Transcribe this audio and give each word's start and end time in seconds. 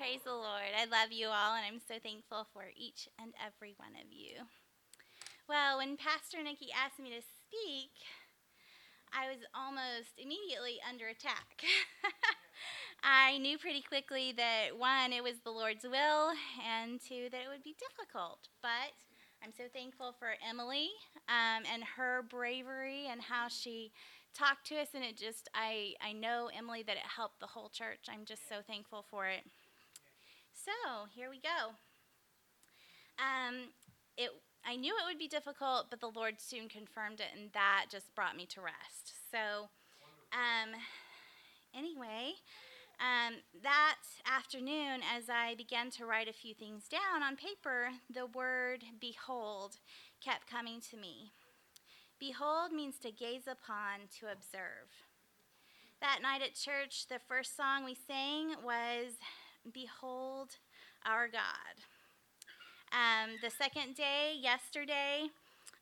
Praise 0.00 0.24
the 0.24 0.32
Lord. 0.32 0.72
I 0.72 0.88
love 0.88 1.12
you 1.12 1.28
all, 1.28 1.52
and 1.52 1.60
I'm 1.60 1.76
so 1.76 2.00
thankful 2.00 2.48
for 2.54 2.64
each 2.72 3.06
and 3.20 3.36
every 3.36 3.74
one 3.76 3.92
of 4.00 4.08
you. 4.08 4.48
Well, 5.46 5.76
when 5.76 6.00
Pastor 6.00 6.40
Nikki 6.42 6.72
asked 6.72 6.96
me 6.96 7.12
to 7.12 7.20
speak, 7.20 7.92
I 9.12 9.28
was 9.28 9.44
almost 9.52 10.16
immediately 10.16 10.80
under 10.88 11.12
attack. 11.12 11.60
I 13.04 13.36
knew 13.44 13.58
pretty 13.58 13.84
quickly 13.84 14.32
that 14.40 14.72
one, 14.72 15.12
it 15.12 15.22
was 15.22 15.44
the 15.44 15.52
Lord's 15.52 15.84
will, 15.84 16.32
and 16.64 16.96
two, 16.96 17.28
that 17.28 17.44
it 17.44 17.52
would 17.52 17.62
be 17.62 17.76
difficult. 17.76 18.48
But 18.64 18.96
I'm 19.44 19.52
so 19.52 19.64
thankful 19.68 20.16
for 20.18 20.32
Emily 20.40 20.88
um, 21.28 21.68
and 21.68 21.84
her 22.00 22.24
bravery 22.24 23.04
and 23.12 23.20
how 23.20 23.48
she 23.48 23.92
talked 24.32 24.66
to 24.68 24.80
us. 24.80 24.96
And 24.96 25.04
it 25.04 25.18
just, 25.18 25.50
I, 25.52 25.92
I 26.00 26.14
know, 26.14 26.48
Emily, 26.56 26.82
that 26.88 26.96
it 26.96 27.04
helped 27.04 27.40
the 27.40 27.52
whole 27.52 27.68
church. 27.68 28.08
I'm 28.08 28.24
just 28.24 28.48
so 28.48 28.64
thankful 28.66 29.04
for 29.10 29.26
it. 29.26 29.44
So 30.64 31.06
here 31.14 31.30
we 31.30 31.40
go. 31.40 31.72
Um, 33.18 33.70
it, 34.18 34.30
I 34.64 34.76
knew 34.76 34.92
it 34.92 35.06
would 35.06 35.18
be 35.18 35.28
difficult, 35.28 35.86
but 35.88 36.00
the 36.00 36.10
Lord 36.14 36.34
soon 36.38 36.68
confirmed 36.68 37.20
it, 37.20 37.28
and 37.34 37.50
that 37.52 37.86
just 37.90 38.14
brought 38.14 38.36
me 38.36 38.46
to 38.46 38.60
rest. 38.60 39.12
So, 39.30 39.70
um, 40.32 40.76
anyway, 41.74 42.32
um, 43.00 43.36
that 43.62 43.96
afternoon, 44.26 45.00
as 45.16 45.30
I 45.30 45.54
began 45.54 45.90
to 45.92 46.04
write 46.04 46.28
a 46.28 46.34
few 46.34 46.52
things 46.52 46.88
down 46.88 47.22
on 47.22 47.36
paper, 47.36 47.88
the 48.12 48.26
word 48.26 48.84
behold 49.00 49.78
kept 50.22 50.50
coming 50.50 50.82
to 50.90 50.96
me. 50.98 51.32
Behold 52.18 52.72
means 52.72 52.98
to 52.98 53.10
gaze 53.10 53.46
upon, 53.46 54.08
to 54.20 54.26
observe. 54.30 54.92
That 56.02 56.20
night 56.22 56.42
at 56.42 56.54
church, 56.54 57.06
the 57.08 57.18
first 57.28 57.56
song 57.56 57.84
we 57.84 57.96
sang 58.06 58.56
was 58.62 59.16
Behold 59.72 60.56
Our 61.04 61.28
God. 61.28 61.76
Um, 62.92 63.36
the 63.42 63.50
second 63.50 63.94
day, 63.94 64.34
yesterday, 64.40 65.28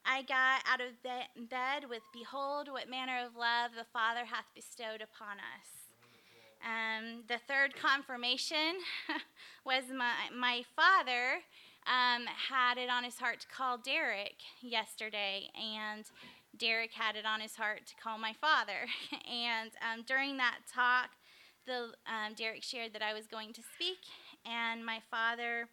I 0.04 0.22
got 0.22 0.62
out 0.66 0.80
of 0.80 1.02
bed 1.02 1.88
with 1.88 2.02
Behold, 2.12 2.68
what 2.70 2.90
manner 2.90 3.24
of 3.24 3.36
love 3.36 3.72
the 3.76 3.86
Father 3.92 4.26
hath 4.26 4.44
bestowed 4.54 5.00
upon 5.00 5.38
us. 5.38 5.88
Um, 6.60 7.24
the 7.28 7.38
third 7.46 7.76
confirmation 7.76 8.82
was 9.64 9.84
my, 9.94 10.28
my 10.36 10.64
father 10.74 11.40
um, 11.86 12.26
had 12.26 12.78
it 12.78 12.90
on 12.90 13.04
his 13.04 13.16
heart 13.16 13.40
to 13.40 13.46
call 13.48 13.78
Derek 13.78 14.36
yesterday, 14.60 15.48
and 15.54 16.04
Derek 16.58 16.92
had 16.92 17.16
it 17.16 17.24
on 17.24 17.40
his 17.40 17.56
heart 17.56 17.86
to 17.86 17.94
call 18.02 18.18
my 18.18 18.34
father. 18.40 18.86
and 19.30 19.70
um, 19.80 20.04
during 20.06 20.36
that 20.38 20.58
talk, 20.72 21.10
the, 21.68 21.92
um, 22.10 22.34
Derek 22.34 22.64
shared 22.64 22.94
that 22.94 23.02
I 23.02 23.14
was 23.14 23.26
going 23.26 23.52
to 23.52 23.62
speak, 23.76 23.98
and 24.44 24.84
my 24.84 25.00
father 25.10 25.68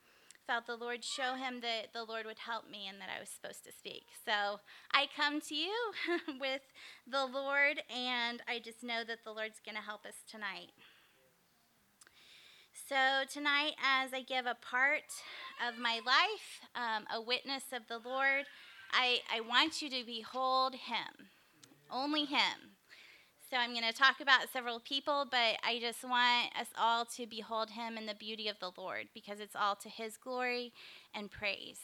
felt 0.45 0.67
the 0.67 0.75
Lord 0.75 1.03
show 1.03 1.33
him 1.33 1.61
that 1.61 1.93
the 1.93 2.03
Lord 2.03 2.25
would 2.25 2.37
help 2.37 2.69
me 2.69 2.87
and 2.87 2.99
that 3.01 3.09
I 3.15 3.19
was 3.19 3.29
supposed 3.29 3.63
to 3.65 3.71
speak. 3.71 4.05
So 4.23 4.59
I 4.91 5.07
come 5.15 5.41
to 5.41 5.55
you 5.55 5.73
with 6.39 6.61
the 7.07 7.25
Lord, 7.25 7.81
and 7.89 8.43
I 8.47 8.59
just 8.59 8.83
know 8.83 9.03
that 9.07 9.23
the 9.23 9.31
Lord's 9.31 9.59
going 9.65 9.75
to 9.75 9.81
help 9.81 10.05
us 10.05 10.15
tonight. 10.29 10.71
So, 12.87 13.23
tonight, 13.31 13.73
as 13.83 14.13
I 14.13 14.21
give 14.21 14.45
a 14.45 14.57
part 14.61 15.09
of 15.67 15.79
my 15.79 16.01
life, 16.05 16.61
um, 16.75 17.05
a 17.11 17.19
witness 17.19 17.63
of 17.73 17.87
the 17.87 17.97
Lord, 17.97 18.45
I, 18.91 19.21
I 19.33 19.41
want 19.41 19.81
you 19.81 19.89
to 19.89 20.05
behold 20.05 20.75
Him, 20.75 21.29
only 21.89 22.25
Him. 22.25 22.74
So 23.55 23.61
I'm 23.61 23.71
going 23.71 23.89
to 23.89 23.97
talk 23.97 24.19
about 24.19 24.51
several 24.51 24.81
people, 24.81 25.25
but 25.31 25.55
I 25.65 25.79
just 25.79 26.03
want 26.03 26.51
us 26.59 26.67
all 26.77 27.05
to 27.15 27.25
behold 27.25 27.69
him 27.69 27.97
in 27.97 28.05
the 28.05 28.13
beauty 28.13 28.49
of 28.49 28.59
the 28.59 28.71
Lord 28.77 29.07
because 29.13 29.39
it's 29.39 29.55
all 29.55 29.77
to 29.77 29.87
his 29.87 30.17
glory 30.17 30.73
and 31.13 31.31
praise. 31.31 31.79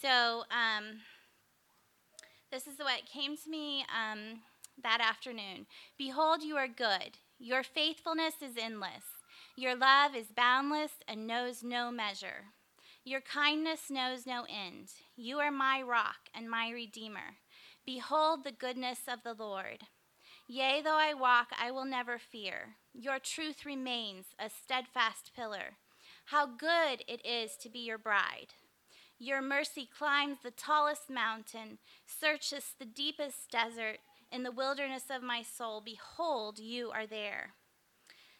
So 0.00 0.44
um, 0.52 1.00
this 2.52 2.68
is 2.68 2.78
what 2.78 3.10
came 3.12 3.36
to 3.36 3.50
me 3.50 3.80
um, 3.90 4.42
that 4.80 5.00
afternoon. 5.00 5.66
Behold, 5.98 6.44
you 6.44 6.54
are 6.54 6.68
good. 6.68 7.18
Your 7.40 7.64
faithfulness 7.64 8.34
is 8.40 8.56
endless. 8.56 9.02
Your 9.56 9.74
love 9.74 10.14
is 10.14 10.26
boundless 10.28 10.92
and 11.08 11.26
knows 11.26 11.64
no 11.64 11.90
measure. 11.90 12.52
Your 13.02 13.20
kindness 13.20 13.90
knows 13.90 14.26
no 14.26 14.44
end. 14.48 14.92
You 15.16 15.40
are 15.40 15.50
my 15.50 15.82
rock 15.82 16.30
and 16.32 16.48
my 16.48 16.70
redeemer. 16.70 17.38
Behold 17.84 18.44
the 18.44 18.52
goodness 18.52 19.00
of 19.08 19.24
the 19.24 19.34
Lord. 19.34 19.78
Yea, 20.48 20.82
though 20.82 20.98
I 20.98 21.14
walk, 21.14 21.48
I 21.58 21.70
will 21.70 21.84
never 21.84 22.18
fear. 22.18 22.76
Your 22.92 23.18
truth 23.18 23.64
remains 23.64 24.26
a 24.38 24.50
steadfast 24.50 25.32
pillar. 25.34 25.76
How 26.26 26.46
good 26.46 27.04
it 27.08 27.24
is 27.24 27.56
to 27.62 27.68
be 27.68 27.80
your 27.80 27.98
bride. 27.98 28.54
Your 29.18 29.40
mercy 29.40 29.88
climbs 29.96 30.38
the 30.42 30.50
tallest 30.50 31.08
mountain, 31.08 31.78
searches 32.06 32.74
the 32.78 32.84
deepest 32.84 33.50
desert. 33.50 33.98
In 34.30 34.42
the 34.42 34.50
wilderness 34.50 35.04
of 35.10 35.22
my 35.22 35.42
soul, 35.42 35.80
behold, 35.80 36.58
you 36.58 36.90
are 36.90 37.06
there. 37.06 37.54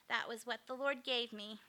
That 0.09 0.29
was 0.29 0.47
what 0.47 0.61
the 0.67 0.75
Lord 0.75 1.05
gave 1.05 1.33
me 1.33 1.61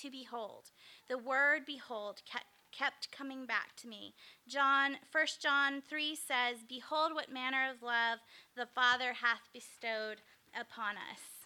to 0.00 0.10
behold. 0.10 0.70
The 1.08 1.18
word 1.18 1.62
behold 1.66 2.22
kept 2.30 2.46
kept 2.72 3.10
coming 3.10 3.46
back 3.46 3.76
to 3.76 3.88
me. 3.88 4.14
John 4.46 4.98
1 5.10 5.26
John 5.40 5.82
3 5.82 6.14
says, 6.14 6.62
"Behold 6.68 7.14
what 7.14 7.30
manner 7.30 7.70
of 7.70 7.82
love 7.82 8.20
the 8.54 8.66
Father 8.66 9.14
hath 9.14 9.52
bestowed 9.52 10.22
upon 10.54 10.96
us." 10.96 11.40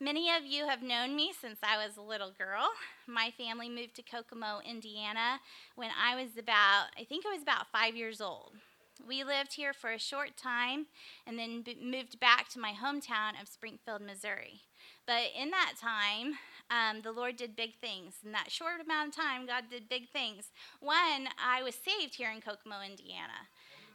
Many 0.00 0.28
of 0.34 0.44
you 0.44 0.66
have 0.66 0.82
known 0.82 1.14
me 1.14 1.32
since 1.32 1.60
I 1.62 1.76
was 1.76 1.96
a 1.96 2.02
little 2.02 2.32
girl. 2.32 2.68
My 3.06 3.30
family 3.30 3.68
moved 3.68 3.94
to 3.96 4.02
Kokomo, 4.02 4.60
Indiana 4.60 5.40
when 5.76 5.90
I 5.90 6.16
was 6.16 6.36
about, 6.36 6.88
I 6.98 7.04
think 7.04 7.24
I 7.24 7.32
was 7.32 7.42
about 7.42 7.70
5 7.70 7.96
years 7.96 8.20
old. 8.20 8.56
We 9.06 9.24
lived 9.24 9.54
here 9.54 9.72
for 9.72 9.90
a 9.90 9.98
short 9.98 10.36
time 10.36 10.86
and 11.26 11.38
then 11.38 11.62
b- 11.62 11.78
moved 11.80 12.20
back 12.20 12.48
to 12.50 12.58
my 12.58 12.72
hometown 12.72 13.40
of 13.40 13.48
Springfield, 13.48 14.02
Missouri. 14.02 14.62
But 15.06 15.30
in 15.36 15.50
that 15.50 15.74
time, 15.80 16.38
um, 16.70 17.02
the 17.02 17.12
Lord 17.12 17.36
did 17.36 17.56
big 17.56 17.74
things. 17.80 18.14
In 18.24 18.32
that 18.32 18.50
short 18.50 18.80
amount 18.80 19.08
of 19.08 19.16
time, 19.16 19.46
God 19.46 19.64
did 19.70 19.88
big 19.88 20.08
things. 20.08 20.50
One, 20.80 21.28
I 21.42 21.62
was 21.62 21.74
saved 21.74 22.14
here 22.14 22.30
in 22.30 22.40
Kokomo, 22.40 22.76
Indiana. 22.84 23.48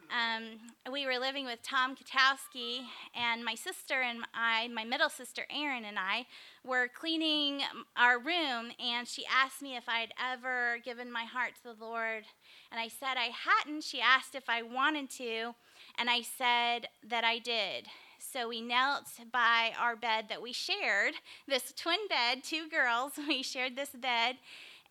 Um, 0.10 0.92
we 0.92 1.06
were 1.06 1.20
living 1.20 1.46
with 1.46 1.62
Tom 1.62 1.96
Katowski, 1.96 2.80
and 3.14 3.46
my 3.46 3.54
sister 3.54 4.02
and 4.02 4.26
I, 4.34 4.68
my 4.70 4.84
middle 4.84 5.10
sister 5.10 5.46
Erin, 5.56 5.86
and 5.86 6.00
I 6.00 6.26
were 6.66 6.88
cleaning 6.88 7.62
our 7.96 8.18
room, 8.18 8.72
and 8.84 9.08
she 9.08 9.24
asked 9.32 9.62
me 9.62 9.78
if 9.78 9.88
I'd 9.88 10.14
ever 10.20 10.80
given 10.84 11.12
my 11.12 11.26
heart 11.26 11.52
to 11.58 11.76
the 11.76 11.86
Lord. 11.86 12.24
And 12.72 12.80
I 12.80 12.88
said 12.88 13.18
I 13.18 13.30
hadn't. 13.46 13.84
She 13.84 14.02
asked 14.02 14.34
if 14.34 14.50
I 14.50 14.64
wanted 14.64 15.12
to, 15.12 15.54
and 16.00 16.10
I 16.10 16.22
said 16.22 16.88
that 17.08 17.24
I 17.24 17.38
did. 17.38 17.86
So 18.32 18.48
we 18.48 18.62
knelt 18.62 19.06
by 19.32 19.72
our 19.80 19.96
bed 19.96 20.26
that 20.30 20.42
we 20.42 20.54
shared, 20.54 21.16
this 21.48 21.74
twin 21.76 22.08
bed, 22.10 22.44
two 22.44 22.68
girls, 22.70 23.14
we 23.28 23.42
shared 23.42 23.76
this 23.76 23.90
bed. 23.90 24.36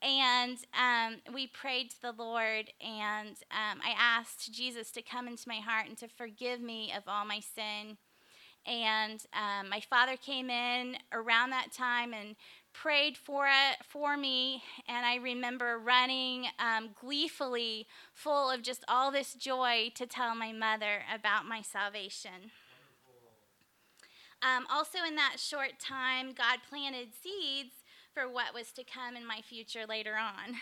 And 0.03 0.59
um, 0.75 1.17
we 1.35 1.49
prayed 1.49 1.91
to 1.91 2.03
the 2.03 2.13
Lord, 2.13 2.71
and 2.81 3.37
um, 3.51 3.81
I 3.85 3.95
asked 3.99 4.53
Jesus 4.53 4.93
to 4.93 5.03
come 5.03 5.27
into 5.27 5.49
my 5.49 5.57
heart 5.57 5.89
and 5.89 5.99
to 5.99 6.07
forgive 6.07 6.61
me 6.61 6.93
of 6.97 7.03
all 7.09 7.25
my 7.25 7.41
sin. 7.41 7.97
And 8.65 9.25
um, 9.33 9.69
my 9.69 9.81
father 9.81 10.17
came 10.17 10.51
in 10.51 10.97
around 11.13 11.51
that 11.51 11.73
time 11.73 12.15
and 12.15 12.37
prayed 12.73 13.17
for 13.17 13.47
it 13.47 13.79
for 13.89 14.17
me 14.17 14.63
and 14.87 15.05
i 15.05 15.17
remember 15.17 15.79
running 15.79 16.47
um, 16.61 16.91
gleefully 17.01 17.87
full 18.13 18.51
of 18.51 18.63
just 18.63 18.85
all 18.87 19.11
this 19.11 19.35
joy 19.35 19.91
to 19.97 20.07
tell 20.07 20.35
my 20.37 20.53
mother 20.53 21.03
about 21.13 21.45
my 21.45 21.61
salvation 21.61 22.53
um, 24.43 24.67
also, 24.71 24.99
in 25.07 25.17
that 25.17 25.37
short 25.39 25.81
time, 25.81 26.33
God 26.33 26.59
planted 26.69 27.09
seeds 27.23 27.75
for 28.15 28.29
what 28.29 28.55
was 28.55 28.71
to 28.73 28.85
come 28.85 29.17
in 29.17 29.27
my 29.27 29.41
future 29.43 29.85
later 29.89 30.15
on. 30.15 30.55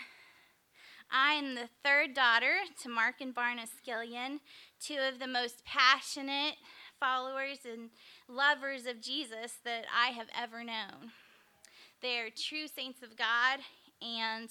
I 1.11 1.33
am 1.33 1.55
the 1.55 1.69
third 1.83 2.13
daughter 2.13 2.55
to 2.83 2.89
Mark 2.89 3.21
and 3.21 3.33
Barna 3.33 3.65
Skillion, 3.65 4.39
two 4.79 4.97
of 4.97 5.19
the 5.19 5.27
most 5.27 5.63
passionate 5.63 6.55
followers 6.99 7.59
and 7.71 7.89
lovers 8.27 8.85
of 8.85 9.01
Jesus 9.01 9.53
that 9.63 9.85
I 9.95 10.07
have 10.07 10.27
ever 10.37 10.63
known. 10.63 11.11
They 12.01 12.19
are 12.19 12.29
true 12.29 12.67
saints 12.67 13.01
of 13.03 13.15
God, 13.15 13.59
and 14.01 14.49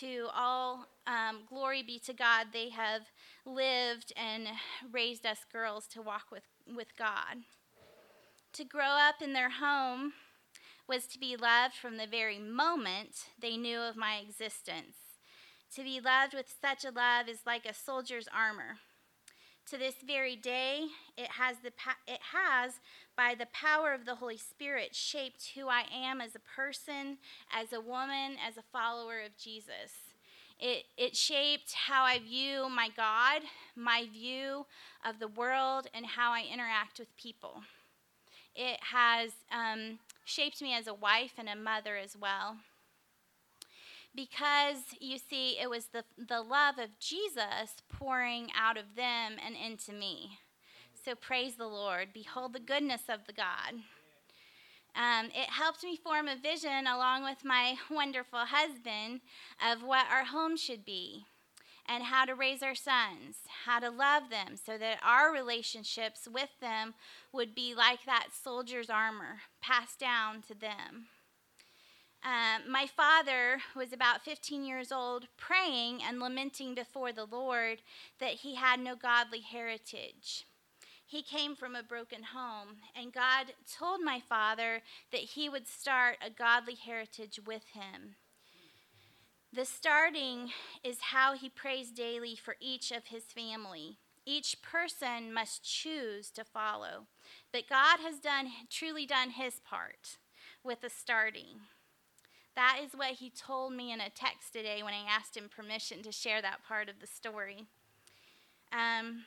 to 0.00 0.26
all 0.34 0.86
um, 1.06 1.40
glory 1.48 1.82
be 1.82 1.98
to 2.00 2.12
God, 2.12 2.48
they 2.52 2.70
have 2.70 3.02
lived 3.46 4.12
and 4.16 4.48
raised 4.90 5.24
us 5.24 5.38
girls 5.52 5.86
to 5.88 6.02
walk 6.02 6.26
with, 6.32 6.44
with 6.74 6.96
God. 6.98 7.36
To 8.58 8.64
grow 8.64 8.96
up 8.98 9.22
in 9.22 9.34
their 9.34 9.50
home 9.50 10.14
was 10.88 11.06
to 11.06 11.20
be 11.20 11.36
loved 11.36 11.74
from 11.74 11.96
the 11.96 12.08
very 12.08 12.40
moment 12.40 13.26
they 13.40 13.56
knew 13.56 13.78
of 13.78 13.96
my 13.96 14.16
existence. 14.16 14.96
To 15.76 15.84
be 15.84 16.00
loved 16.00 16.34
with 16.34 16.52
such 16.60 16.84
a 16.84 16.90
love 16.90 17.28
is 17.28 17.46
like 17.46 17.64
a 17.64 17.72
soldier's 17.72 18.26
armor. 18.34 18.78
To 19.70 19.78
this 19.78 19.94
very 20.04 20.34
day, 20.34 20.86
it 21.16 21.28
has, 21.38 21.58
the, 21.62 21.70
it 22.08 22.18
has, 22.32 22.80
by 23.16 23.36
the 23.38 23.46
power 23.52 23.92
of 23.92 24.04
the 24.04 24.16
Holy 24.16 24.38
Spirit, 24.38 24.92
shaped 24.92 25.52
who 25.54 25.68
I 25.68 25.84
am 25.94 26.20
as 26.20 26.34
a 26.34 26.40
person, 26.40 27.18
as 27.56 27.72
a 27.72 27.80
woman, 27.80 28.38
as 28.44 28.56
a 28.56 28.64
follower 28.72 29.20
of 29.24 29.38
Jesus. 29.38 29.92
It, 30.58 30.86
it 30.96 31.14
shaped 31.14 31.74
how 31.74 32.02
I 32.02 32.18
view 32.18 32.68
my 32.68 32.88
God, 32.96 33.42
my 33.76 34.08
view 34.12 34.66
of 35.06 35.20
the 35.20 35.28
world, 35.28 35.86
and 35.94 36.04
how 36.04 36.32
I 36.32 36.42
interact 36.52 36.98
with 36.98 37.16
people. 37.16 37.62
It 38.60 38.80
has 38.92 39.30
um, 39.52 40.00
shaped 40.24 40.60
me 40.60 40.74
as 40.74 40.88
a 40.88 40.94
wife 40.94 41.34
and 41.38 41.48
a 41.48 41.54
mother 41.54 41.96
as 41.96 42.16
well 42.20 42.56
because 44.18 44.78
you 44.98 45.16
see, 45.16 45.56
it 45.62 45.70
was 45.70 45.86
the, 45.86 46.02
the 46.16 46.40
love 46.40 46.76
of 46.76 46.98
Jesus 46.98 47.76
pouring 47.88 48.48
out 48.58 48.76
of 48.76 48.96
them 48.96 49.36
and 49.44 49.54
into 49.54 49.92
me. 49.92 50.40
So 51.04 51.14
praise 51.14 51.54
the 51.54 51.68
Lord. 51.68 52.08
Behold 52.12 52.52
the 52.52 52.58
goodness 52.58 53.02
of 53.08 53.20
the 53.28 53.32
God. 53.32 53.74
Um, 54.96 55.26
it 55.26 55.50
helped 55.50 55.84
me 55.84 55.96
form 55.96 56.26
a 56.26 56.34
vision 56.34 56.88
along 56.88 57.22
with 57.22 57.44
my 57.44 57.76
wonderful 57.90 58.40
husband 58.40 59.20
of 59.64 59.84
what 59.84 60.06
our 60.10 60.24
home 60.24 60.56
should 60.56 60.84
be 60.84 61.24
and 61.88 62.04
how 62.04 62.24
to 62.24 62.34
raise 62.34 62.62
our 62.62 62.74
sons, 62.74 63.36
how 63.64 63.80
to 63.80 63.90
love 63.90 64.24
them 64.30 64.56
so 64.62 64.76
that 64.76 64.98
our 65.02 65.32
relationships 65.32 66.28
with 66.30 66.50
them 66.60 66.94
would 67.32 67.54
be 67.54 67.74
like 67.74 68.04
that 68.04 68.28
soldier's 68.32 68.90
armor 68.90 69.40
passed 69.62 69.98
down 69.98 70.42
to 70.42 70.54
them. 70.54 71.06
Um, 72.22 72.70
my 72.70 72.86
father 72.86 73.60
was 73.76 73.92
about 73.92 74.22
15 74.22 74.64
years 74.64 74.90
old, 74.90 75.28
praying 75.36 76.02
and 76.02 76.18
lamenting 76.18 76.74
before 76.74 77.12
the 77.12 77.24
Lord 77.24 77.78
that 78.20 78.34
he 78.34 78.56
had 78.56 78.80
no 78.80 78.96
godly 78.96 79.40
heritage. 79.40 80.44
He 81.06 81.22
came 81.22 81.56
from 81.56 81.74
a 81.74 81.82
broken 81.82 82.22
home, 82.22 82.78
and 82.94 83.14
God 83.14 83.54
told 83.78 84.02
my 84.02 84.20
father 84.28 84.82
that 85.10 85.20
he 85.20 85.48
would 85.48 85.66
start 85.66 86.18
a 86.20 86.28
godly 86.28 86.74
heritage 86.74 87.40
with 87.46 87.62
him. 87.72 88.16
The 89.52 89.64
starting 89.64 90.50
is 90.84 90.98
how 91.00 91.34
he 91.34 91.48
prays 91.48 91.90
daily 91.90 92.36
for 92.36 92.56
each 92.60 92.90
of 92.90 93.06
his 93.06 93.24
family. 93.24 93.96
Each 94.26 94.60
person 94.60 95.32
must 95.32 95.64
choose 95.64 96.30
to 96.32 96.44
follow, 96.44 97.06
but 97.50 97.68
God 97.68 97.98
has 98.00 98.18
done 98.18 98.50
truly 98.70 99.06
done 99.06 99.30
his 99.30 99.60
part 99.60 100.18
with 100.62 100.82
the 100.82 100.90
starting. 100.90 101.60
That 102.56 102.80
is 102.84 102.92
what 102.92 103.12
he 103.12 103.30
told 103.30 103.72
me 103.72 103.90
in 103.90 104.00
a 104.02 104.10
text 104.10 104.52
today 104.52 104.82
when 104.82 104.92
I 104.92 105.06
asked 105.08 105.36
him 105.36 105.48
permission 105.48 106.02
to 106.02 106.12
share 106.12 106.42
that 106.42 106.64
part 106.66 106.90
of 106.90 107.00
the 107.00 107.06
story. 107.06 107.64
Um, 108.70 109.24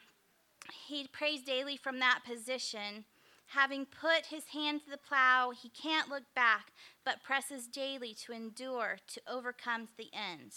he 0.87 1.07
prays 1.07 1.41
daily 1.41 1.77
from 1.77 1.99
that 1.99 2.19
position. 2.23 3.05
Having 3.53 3.87
put 3.87 4.27
his 4.27 4.45
hand 4.53 4.81
to 4.83 4.89
the 4.89 4.97
plow, 4.97 5.51
he 5.51 5.67
can't 5.69 6.09
look 6.09 6.23
back, 6.33 6.71
but 7.03 7.21
presses 7.21 7.67
daily 7.67 8.13
to 8.25 8.31
endure, 8.31 8.99
to 9.07 9.21
overcome 9.27 9.87
to 9.87 9.97
the 9.97 10.09
end. 10.13 10.53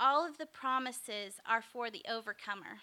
All 0.00 0.26
of 0.26 0.38
the 0.38 0.46
promises 0.46 1.34
are 1.48 1.62
for 1.62 1.88
the 1.88 2.02
overcomer. 2.10 2.80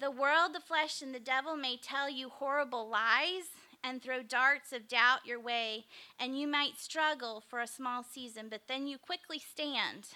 The 0.00 0.10
world, 0.10 0.54
the 0.54 0.60
flesh, 0.60 1.02
and 1.02 1.14
the 1.14 1.20
devil 1.20 1.56
may 1.56 1.76
tell 1.76 2.10
you 2.10 2.30
horrible 2.30 2.88
lies 2.88 3.50
and 3.84 4.02
throw 4.02 4.22
darts 4.24 4.72
of 4.72 4.88
doubt 4.88 5.24
your 5.24 5.38
way, 5.38 5.84
and 6.18 6.36
you 6.36 6.48
might 6.48 6.78
struggle 6.78 7.44
for 7.48 7.60
a 7.60 7.66
small 7.68 8.02
season, 8.02 8.48
but 8.50 8.62
then 8.66 8.88
you 8.88 8.98
quickly 8.98 9.38
stand. 9.38 10.08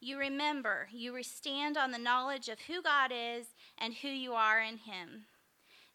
You 0.00 0.18
remember, 0.18 0.88
you 0.90 1.22
stand 1.22 1.76
on 1.76 1.92
the 1.92 1.98
knowledge 1.98 2.48
of 2.48 2.62
who 2.62 2.82
God 2.82 3.12
is 3.14 3.46
and 3.78 3.94
who 3.94 4.08
you 4.08 4.32
are 4.32 4.60
in 4.60 4.78
Him. 4.78 5.26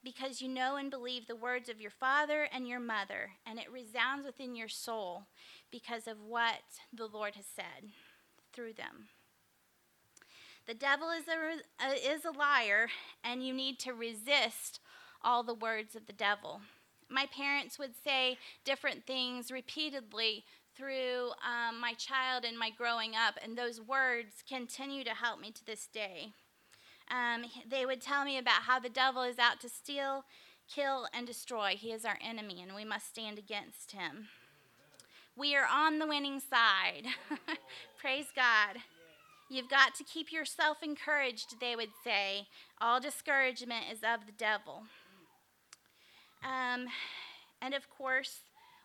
Because 0.03 0.41
you 0.41 0.47
know 0.47 0.75
and 0.75 0.89
believe 0.89 1.27
the 1.27 1.35
words 1.35 1.69
of 1.69 1.81
your 1.81 1.91
father 1.91 2.47
and 2.53 2.67
your 2.67 2.79
mother, 2.79 3.31
and 3.45 3.59
it 3.59 3.71
resounds 3.71 4.25
within 4.25 4.55
your 4.55 4.69
soul 4.69 5.23
because 5.71 6.07
of 6.07 6.17
what 6.21 6.61
the 6.93 7.07
Lord 7.07 7.35
has 7.35 7.45
said 7.45 7.91
through 8.53 8.73
them. 8.73 9.09
The 10.67 10.73
devil 10.73 11.09
is 11.09 11.25
a, 11.27 11.85
uh, 11.85 11.93
is 11.93 12.25
a 12.25 12.37
liar, 12.37 12.87
and 13.23 13.45
you 13.45 13.53
need 13.53 13.79
to 13.79 13.93
resist 13.93 14.79
all 15.23 15.43
the 15.43 15.53
words 15.53 15.95
of 15.95 16.05
the 16.05 16.13
devil 16.13 16.61
my 17.09 17.25
parents 17.25 17.79
would 17.79 17.93
say 18.03 18.37
different 18.63 19.05
things 19.05 19.51
repeatedly 19.51 20.43
through 20.75 21.31
um, 21.43 21.79
my 21.79 21.93
child 21.93 22.45
and 22.45 22.57
my 22.57 22.69
growing 22.69 23.13
up, 23.15 23.35
and 23.43 23.57
those 23.57 23.81
words 23.81 24.43
continue 24.47 25.03
to 25.03 25.11
help 25.11 25.39
me 25.39 25.51
to 25.51 25.65
this 25.65 25.87
day. 25.87 26.33
Um, 27.09 27.45
they 27.69 27.85
would 27.85 28.01
tell 28.01 28.25
me 28.25 28.37
about 28.37 28.63
how 28.63 28.79
the 28.79 28.89
devil 28.89 29.23
is 29.23 29.39
out 29.39 29.59
to 29.61 29.69
steal, 29.69 30.25
kill, 30.73 31.07
and 31.13 31.25
destroy. 31.25 31.75
He 31.77 31.91
is 31.91 32.05
our 32.05 32.17
enemy, 32.21 32.61
and 32.61 32.75
we 32.75 32.83
must 32.83 33.09
stand 33.09 33.37
against 33.37 33.91
him. 33.91 34.27
We 35.35 35.55
are 35.55 35.67
on 35.71 35.99
the 35.99 36.07
winning 36.07 36.39
side. 36.39 37.07
Praise 37.99 38.27
God. 38.35 38.81
You've 39.49 39.69
got 39.69 39.95
to 39.95 40.03
keep 40.03 40.31
yourself 40.31 40.77
encouraged, 40.83 41.59
they 41.61 41.75
would 41.75 41.91
say. 42.03 42.47
All 42.81 42.99
discouragement 42.99 43.85
is 43.91 43.99
of 43.99 44.25
the 44.25 44.33
devil. 44.37 44.83
Um, 46.43 46.87
and 47.61 47.73
of 47.73 47.89
course, 47.89 48.39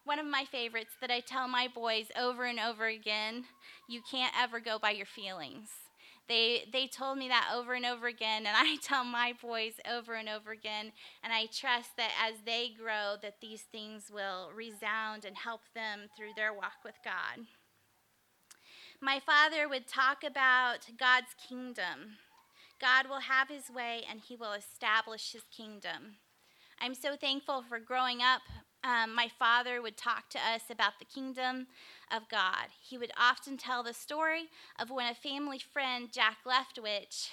one 0.05 0.19
of 0.19 0.27
my 0.27 0.45
favorites 0.45 0.95
that 1.01 1.11
I 1.11 1.21
tell 1.21 1.49
my 1.49 1.69
boys 1.73 2.07
over 2.19 2.45
and 2.45 2.59
over 2.59 2.87
again 2.87 3.45
you 3.89 4.01
can't 4.09 4.35
ever 4.39 4.61
go 4.61 4.79
by 4.79 4.91
your 4.91 5.07
feelings. 5.07 5.69
They, 6.33 6.65
they 6.73 6.87
told 6.87 7.19
me 7.19 7.29
that 7.29 7.53
over 7.55 7.75
and 7.75 7.85
over 7.85 8.07
again, 8.07 8.47
and 8.47 8.57
I 8.57 8.77
tell 8.83 9.05
my 9.05 9.35
boys 9.43 9.75
over 9.87 10.15
and 10.15 10.31
over 10.31 10.51
again, 10.51 10.93
and 11.23 11.31
I 11.31 11.45
trust 11.45 11.91
that 11.99 12.11
as 12.27 12.37
they 12.47 12.71
grow, 12.71 13.17
that 13.21 13.43
these 13.43 13.61
things 13.61 14.11
will 14.11 14.49
resound 14.57 15.27
and 15.27 15.37
help 15.37 15.61
them 15.75 16.09
through 16.17 16.31
their 16.35 16.55
walk 16.55 16.85
with 16.87 16.95
God. 17.05 17.45
My 19.03 19.21
father 19.21 19.69
would 19.69 19.87
talk 19.87 20.25
about 20.25 20.87
God's 20.99 21.35
kingdom. 21.47 22.17
God 22.81 23.11
will 23.11 23.21
have 23.21 23.51
his 23.51 23.69
way, 23.69 24.01
and 24.11 24.19
he 24.19 24.35
will 24.35 24.55
establish 24.55 25.33
his 25.33 25.43
kingdom. 25.55 26.17
I'm 26.81 26.95
so 26.95 27.15
thankful 27.15 27.63
for 27.69 27.79
growing 27.79 28.23
up. 28.23 28.41
Um, 28.85 29.15
my 29.15 29.29
father 29.39 29.83
would 29.83 29.99
talk 29.99 30.31
to 30.31 30.39
us 30.39 30.63
about 30.71 30.95
the 30.99 31.05
kingdom 31.05 31.67
of 32.13 32.29
God. 32.29 32.69
He 32.81 32.99
would 32.99 33.13
often 33.19 33.57
tell 33.57 33.83
the 33.83 33.95
story 33.95 34.45
of 34.79 34.91
when 34.91 35.11
a 35.11 35.15
family 35.15 35.59
friend, 35.59 36.09
Jack 36.13 36.39
Leftwich, 36.47 37.31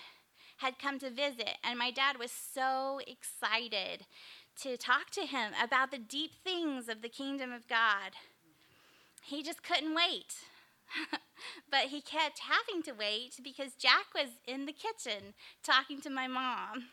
had 0.57 0.79
come 0.79 0.99
to 0.99 1.09
visit, 1.09 1.57
and 1.63 1.77
my 1.77 1.91
dad 1.91 2.17
was 2.17 2.31
so 2.31 2.99
excited 3.07 4.05
to 4.61 4.77
talk 4.77 5.09
to 5.11 5.21
him 5.21 5.53
about 5.61 5.91
the 5.91 5.97
deep 5.97 6.31
things 6.43 6.89
of 6.89 7.01
the 7.01 7.09
kingdom 7.09 7.51
of 7.51 7.67
God. 7.67 8.11
He 9.23 9.41
just 9.41 9.63
couldn't 9.63 9.95
wait. 9.95 10.35
but 11.71 11.85
he 11.85 12.01
kept 12.01 12.39
having 12.39 12.81
to 12.83 12.91
wait 12.91 13.39
because 13.43 13.73
Jack 13.75 14.07
was 14.13 14.29
in 14.47 14.65
the 14.65 14.73
kitchen 14.73 15.33
talking 15.63 16.01
to 16.01 16.09
my 16.09 16.27
mom 16.27 16.87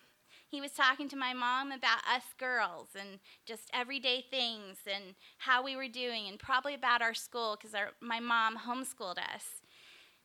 he 0.48 0.60
was 0.60 0.72
talking 0.72 1.08
to 1.08 1.16
my 1.16 1.32
mom 1.32 1.72
about 1.72 2.06
us 2.08 2.22
girls 2.38 2.88
and 2.98 3.18
just 3.44 3.68
everyday 3.72 4.24
things 4.30 4.78
and 4.86 5.14
how 5.38 5.62
we 5.62 5.74
were 5.76 5.88
doing, 5.88 6.28
and 6.28 6.38
probably 6.38 6.74
about 6.74 7.02
our 7.02 7.14
school 7.14 7.58
because 7.60 7.76
my 8.00 8.20
mom 8.20 8.58
homeschooled 8.58 9.18
us. 9.18 9.62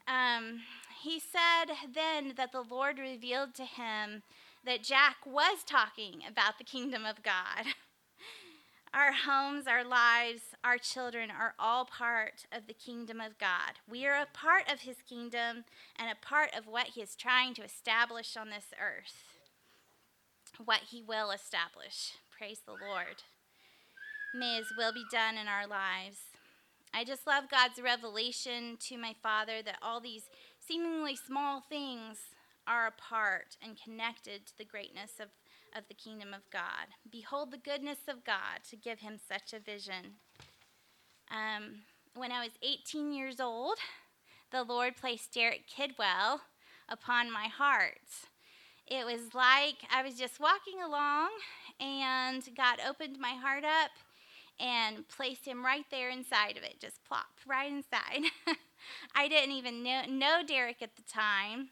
Um, 0.07 0.61
he 1.03 1.19
said 1.19 1.75
then 1.93 2.33
that 2.37 2.51
the 2.51 2.61
Lord 2.61 2.99
revealed 2.99 3.55
to 3.55 3.65
him 3.65 4.23
that 4.63 4.83
Jack 4.83 5.17
was 5.25 5.63
talking 5.65 6.21
about 6.27 6.57
the 6.57 6.63
kingdom 6.63 7.05
of 7.05 7.23
God. 7.23 7.65
Our 8.93 9.13
homes, 9.13 9.67
our 9.67 9.85
lives, 9.85 10.41
our 10.65 10.77
children 10.77 11.31
are 11.31 11.53
all 11.57 11.85
part 11.85 12.45
of 12.51 12.67
the 12.67 12.73
kingdom 12.73 13.21
of 13.21 13.37
God. 13.37 13.79
We 13.89 14.05
are 14.05 14.21
a 14.21 14.27
part 14.33 14.69
of 14.69 14.81
his 14.81 14.97
kingdom 15.07 15.63
and 15.95 16.11
a 16.11 16.25
part 16.25 16.49
of 16.53 16.67
what 16.67 16.87
he 16.87 17.01
is 17.01 17.15
trying 17.15 17.53
to 17.53 17.63
establish 17.63 18.35
on 18.35 18.49
this 18.49 18.65
earth 18.77 19.30
what 20.65 20.81
he 20.89 21.01
will 21.01 21.31
establish. 21.31 22.13
Praise 22.37 22.59
the 22.65 22.71
Lord. 22.71 23.23
May 24.33 24.57
his 24.57 24.67
will 24.77 24.93
be 24.93 25.03
done 25.11 25.37
in 25.37 25.47
our 25.47 25.67
lives. 25.67 26.17
I 26.93 27.03
just 27.03 27.27
love 27.27 27.49
God's 27.49 27.81
revelation 27.81 28.77
to 28.87 28.97
my 28.97 29.15
father 29.21 29.61
that 29.63 29.77
all 29.81 29.99
these 29.99 30.23
seemingly 30.59 31.15
small 31.15 31.61
things 31.61 32.17
are 32.67 32.87
a 32.87 32.91
part 32.91 33.57
and 33.63 33.81
connected 33.81 34.45
to 34.45 34.57
the 34.57 34.65
greatness 34.65 35.13
of, 35.19 35.29
of 35.75 35.87
the 35.87 35.93
kingdom 35.93 36.33
of 36.33 36.49
God. 36.51 36.87
Behold 37.09 37.51
the 37.51 37.57
goodness 37.57 37.99
of 38.07 38.25
God 38.25 38.63
to 38.69 38.75
give 38.75 38.99
him 38.99 39.17
such 39.17 39.53
a 39.53 39.59
vision. 39.59 40.15
Um, 41.29 41.83
when 42.15 42.31
I 42.31 42.41
was 42.41 42.51
18 42.61 43.13
years 43.13 43.39
old, 43.39 43.77
the 44.51 44.63
Lord 44.63 44.97
placed 44.97 45.33
Derek 45.33 45.63
Kidwell 45.67 46.41
upon 46.89 47.31
my 47.31 47.47
heart 47.47 47.99
it 48.91 49.05
was 49.05 49.33
like 49.33 49.77
I 49.89 50.03
was 50.03 50.15
just 50.15 50.39
walking 50.39 50.83
along 50.83 51.29
and 51.79 52.43
God 52.57 52.79
opened 52.87 53.17
my 53.17 53.31
heart 53.31 53.63
up 53.63 53.91
and 54.59 55.07
placed 55.07 55.45
him 55.45 55.65
right 55.65 55.85
there 55.89 56.09
inside 56.09 56.57
of 56.57 56.63
it, 56.63 56.81
just 56.81 57.03
plop, 57.05 57.29
right 57.47 57.71
inside. 57.71 58.29
I 59.15 59.29
didn't 59.29 59.55
even 59.55 59.81
know, 59.81 60.01
know 60.09 60.41
Derek 60.45 60.81
at 60.81 60.97
the 60.97 61.03
time. 61.03 61.69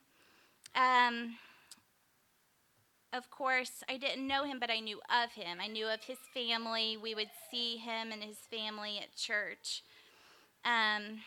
Um, 0.74 1.36
of 3.12 3.30
course, 3.30 3.84
I 3.90 3.98
didn't 3.98 4.26
know 4.26 4.46
him, 4.46 4.58
but 4.58 4.72
I 4.72 4.80
knew 4.80 5.02
of 5.10 5.34
him. 5.34 5.58
I 5.62 5.68
knew 5.68 5.88
of 5.88 6.04
his 6.04 6.20
family. 6.34 6.96
We 6.96 7.14
would 7.16 7.32
see 7.52 7.78
him 7.78 8.14
and 8.14 8.24
his 8.24 8.38
family 8.50 8.98
at 8.98 9.16
church. 9.16 9.84
Um, 10.64 11.20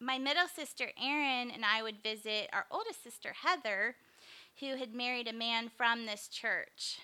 my 0.00 0.16
middle 0.16 0.48
sister 0.48 0.86
Erin 1.00 1.50
and 1.50 1.64
I 1.64 1.82
would 1.82 2.02
visit 2.02 2.48
our 2.54 2.64
oldest 2.70 3.04
sister 3.04 3.34
Heather, 3.44 3.96
who 4.60 4.76
had 4.76 4.94
married 4.94 5.28
a 5.28 5.32
man 5.32 5.70
from 5.74 6.06
this 6.06 6.28
church. 6.28 6.98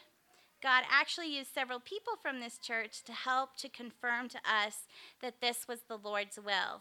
God 0.63 0.85
actually 0.91 1.37
used 1.37 1.55
several 1.55 1.81
people 1.81 2.15
from 2.21 2.41
this 2.41 2.59
church 2.59 3.03
to 3.05 3.13
help 3.13 3.57
to 3.59 3.69
confirm 3.69 4.29
to 4.31 4.39
us 4.39 4.85
that 5.23 5.41
this 5.41 5.69
was 5.69 5.81
the 5.83 5.99
Lord's 5.99 6.39
will. 6.39 6.81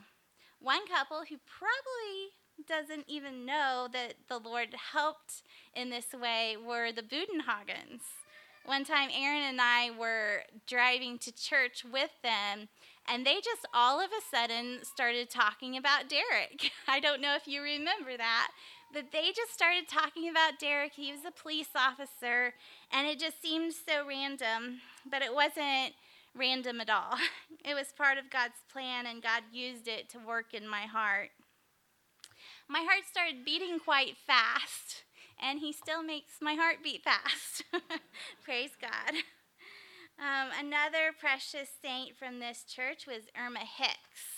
One 0.60 0.88
couple 0.88 1.24
who 1.29 1.38
probably 1.46 2.34
doesn't 2.67 3.05
even 3.08 3.46
know 3.46 3.88
that 3.91 4.15
the 4.27 4.39
Lord 4.39 4.70
helped 4.94 5.44
in 5.75 5.89
this 5.89 6.13
way 6.13 6.55
were 6.58 6.91
the 6.91 7.03
Budenhagens. 7.03 8.01
One 8.65 8.84
time, 8.84 9.10
Erin 9.15 9.44
and 9.44 9.62
I 9.62 9.91
were 9.91 10.44
driving 10.65 11.20
to 11.20 11.32
church 11.32 11.86
with 11.86 12.10
them, 12.24 12.70
and 13.08 13.24
they 13.24 13.36
just 13.36 13.67
all 13.74 14.00
of 14.00 14.10
a 14.10 14.36
sudden 14.36 14.79
started 14.84 15.29
talking 15.29 15.77
about 15.77 16.10
Derek. 16.10 16.72
I 16.88 17.00
don't 17.00 17.22
know 17.22 17.36
if 17.36 17.48
you 17.48 17.62
remember 17.62 18.17
that, 18.17 18.48
but 18.96 19.12
they 19.12 19.28
just 19.36 19.54
started 19.54 19.88
talking 19.88 20.28
about 20.30 20.60
Derek. 20.60 20.94
He 20.94 21.12
was 21.12 21.22
a 21.28 21.32
police 21.32 21.75
officer, 21.75 22.56
and 22.92 23.06
it 23.06 23.20
just 23.20 23.40
seemed 23.42 23.74
so 23.74 24.08
random, 24.08 24.80
but 25.12 25.22
it 25.22 25.36
wasn't 25.36 25.94
random 26.34 26.82
at 26.82 26.90
all. 26.90 27.18
It 27.68 27.74
was 27.74 27.88
part 27.98 28.20
of 28.20 28.30
God's 28.30 28.62
plan, 28.72 29.08
and 29.08 29.24
God 29.24 29.42
used 29.52 29.88
it 29.88 30.08
to 30.10 30.20
work 30.20 30.54
in 30.54 30.68
my 30.68 30.82
heart 30.82 31.32
my 32.68 32.80
heart 32.80 33.06
started 33.10 33.46
beating 33.46 33.80
quite 33.80 34.18
fast, 34.18 35.04
and 35.42 35.60
He 35.60 35.72
still 35.72 36.04
makes 36.04 36.42
my 36.42 36.56
heart 36.56 36.78
beat 36.84 37.04
fast. 37.04 37.64
Praise 38.44 38.72
God. 38.80 39.16
Um, 40.18 40.50
another 40.66 41.12
precious 41.18 41.70
saint 41.82 42.16
from 42.18 42.40
this 42.40 42.64
church 42.64 43.06
was 43.06 43.24
Irma 43.38 43.60
Hicks, 43.60 44.35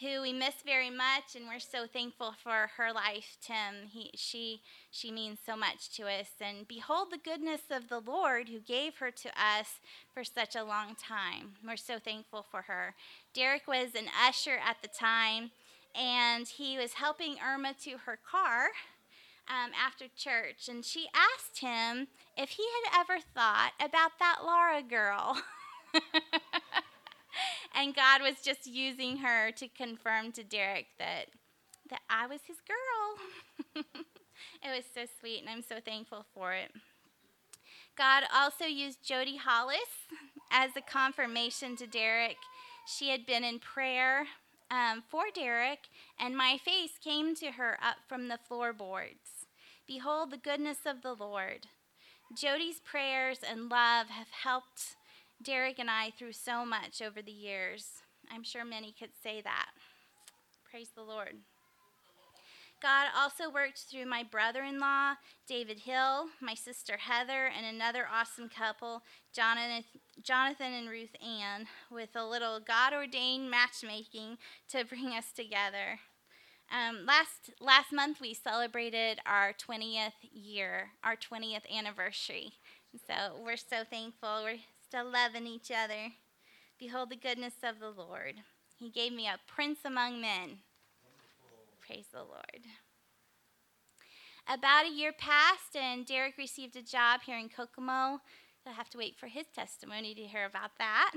who 0.00 0.22
we 0.22 0.32
miss 0.32 0.54
very 0.64 0.90
much, 0.90 1.36
and 1.36 1.46
we're 1.46 1.60
so 1.60 1.86
thankful 1.86 2.34
for 2.42 2.70
her 2.76 2.92
life. 2.92 3.36
Tim, 3.40 3.88
he, 3.90 4.10
she, 4.14 4.60
she 4.90 5.10
means 5.10 5.38
so 5.44 5.56
much 5.56 5.90
to 5.96 6.04
us. 6.04 6.30
And 6.40 6.66
behold 6.66 7.08
the 7.10 7.18
goodness 7.18 7.62
of 7.70 7.88
the 7.88 8.00
Lord, 8.00 8.48
who 8.48 8.58
gave 8.58 8.96
her 8.96 9.10
to 9.10 9.28
us 9.30 9.80
for 10.12 10.24
such 10.24 10.56
a 10.56 10.64
long 10.64 10.96
time. 10.96 11.54
We're 11.66 11.76
so 11.76 11.98
thankful 11.98 12.44
for 12.50 12.62
her. 12.62 12.94
Derek 13.32 13.68
was 13.68 13.94
an 13.94 14.08
usher 14.26 14.58
at 14.64 14.78
the 14.82 14.88
time 14.88 15.50
and 15.94 16.48
he 16.48 16.76
was 16.76 16.94
helping 16.94 17.36
Irma 17.44 17.74
to 17.82 17.98
her 18.04 18.18
car 18.28 18.68
um, 19.48 19.70
after 19.78 20.06
church, 20.16 20.68
and 20.68 20.84
she 20.84 21.06
asked 21.14 21.60
him 21.60 22.08
if 22.36 22.50
he 22.50 22.64
had 22.82 23.00
ever 23.00 23.20
thought 23.34 23.72
about 23.78 24.18
that 24.18 24.38
Laura 24.44 24.82
girl. 24.82 25.36
and 27.74 27.94
God 27.94 28.22
was 28.22 28.40
just 28.42 28.66
using 28.66 29.18
her 29.18 29.50
to 29.52 29.68
confirm 29.68 30.32
to 30.32 30.44
Derek 30.44 30.86
that 30.98 31.26
that 31.90 32.00
I 32.08 32.26
was 32.26 32.40
his 32.46 32.56
girl. 32.66 33.84
it 34.62 34.74
was 34.74 34.84
so 34.94 35.02
sweet, 35.20 35.40
and 35.40 35.50
I'm 35.50 35.62
so 35.62 35.76
thankful 35.84 36.24
for 36.34 36.52
it. 36.52 36.70
God 37.96 38.24
also 38.34 38.64
used 38.64 39.06
Jody 39.06 39.36
Hollis 39.36 40.08
as 40.50 40.70
a 40.76 40.80
confirmation 40.80 41.76
to 41.76 41.86
Derek. 41.86 42.36
She 42.86 43.10
had 43.10 43.26
been 43.26 43.44
in 43.44 43.58
prayer 43.58 44.26
um, 44.70 45.02
for 45.08 45.24
Derek, 45.34 45.88
and 46.18 46.36
my 46.36 46.58
face 46.64 46.92
came 47.02 47.34
to 47.36 47.52
her 47.52 47.78
up 47.82 47.96
from 48.08 48.28
the 48.28 48.38
floorboards. 48.48 49.46
Behold 49.86 50.30
the 50.30 50.38
goodness 50.38 50.78
of 50.86 51.02
the 51.02 51.14
Lord. 51.14 51.66
Jody's 52.36 52.80
prayers 52.80 53.40
and 53.48 53.70
love 53.70 54.08
have 54.08 54.30
helped 54.42 54.96
Derek 55.44 55.78
and 55.78 55.90
I 55.90 56.10
through 56.10 56.32
so 56.32 56.64
much 56.64 57.02
over 57.02 57.20
the 57.20 57.30
years. 57.30 58.02
I'm 58.32 58.42
sure 58.42 58.64
many 58.64 58.94
could 58.98 59.10
say 59.22 59.42
that. 59.42 59.70
Praise 60.70 60.88
the 60.94 61.02
Lord. 61.02 61.36
God 62.80 63.08
also 63.16 63.50
worked 63.50 63.78
through 63.78 64.06
my 64.06 64.22
brother 64.22 64.62
in 64.62 64.78
law, 64.78 65.14
David 65.46 65.80
Hill, 65.80 66.26
my 66.40 66.54
sister 66.54 66.96
Heather, 66.96 67.50
and 67.56 67.66
another 67.66 68.06
awesome 68.10 68.48
couple, 68.48 69.02
Jonathan 69.32 69.84
and 70.60 70.88
Ruth 70.88 71.14
Ann, 71.22 71.66
with 71.90 72.10
a 72.14 72.26
little 72.26 72.60
God 72.60 72.92
ordained 72.92 73.50
matchmaking 73.50 74.38
to 74.70 74.84
bring 74.84 75.08
us 75.08 75.32
together. 75.34 76.00
Um, 76.72 77.04
last, 77.06 77.50
last 77.60 77.92
month, 77.92 78.20
we 78.20 78.34
celebrated 78.34 79.18
our 79.26 79.52
20th 79.52 80.12
year, 80.32 80.90
our 81.02 81.16
20th 81.16 81.70
anniversary. 81.70 82.54
So 83.06 83.36
we're 83.44 83.56
so 83.56 83.84
thankful. 83.88 84.42
We're 84.44 84.58
still 84.94 85.10
loving 85.10 85.44
each 85.44 85.72
other. 85.72 86.12
Behold 86.78 87.10
the 87.10 87.16
goodness 87.16 87.54
of 87.64 87.80
the 87.80 87.90
Lord. 87.90 88.34
He 88.78 88.90
gave 88.90 89.12
me 89.12 89.26
a 89.26 89.40
prince 89.52 89.80
among 89.84 90.20
men. 90.20 90.58
Praise 91.84 92.06
the 92.12 92.20
Lord. 92.20 92.62
About 94.48 94.86
a 94.86 94.94
year 94.94 95.12
passed, 95.12 95.74
and 95.74 96.06
Derek 96.06 96.38
received 96.38 96.76
a 96.76 96.82
job 96.82 97.22
here 97.26 97.36
in 97.36 97.48
Kokomo. 97.48 98.20
I'll 98.64 98.74
have 98.74 98.88
to 98.90 98.98
wait 98.98 99.16
for 99.18 99.26
his 99.26 99.46
testimony 99.52 100.14
to 100.14 100.22
hear 100.22 100.44
about 100.44 100.78
that. 100.78 101.10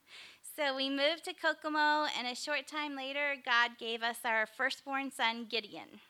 so 0.56 0.74
we 0.74 0.88
moved 0.88 1.24
to 1.26 1.34
Kokomo, 1.34 2.06
and 2.18 2.26
a 2.26 2.34
short 2.34 2.66
time 2.66 2.96
later, 2.96 3.34
God 3.44 3.72
gave 3.78 4.02
us 4.02 4.20
our 4.24 4.46
firstborn 4.46 5.10
son, 5.10 5.46
Gideon. 5.50 6.00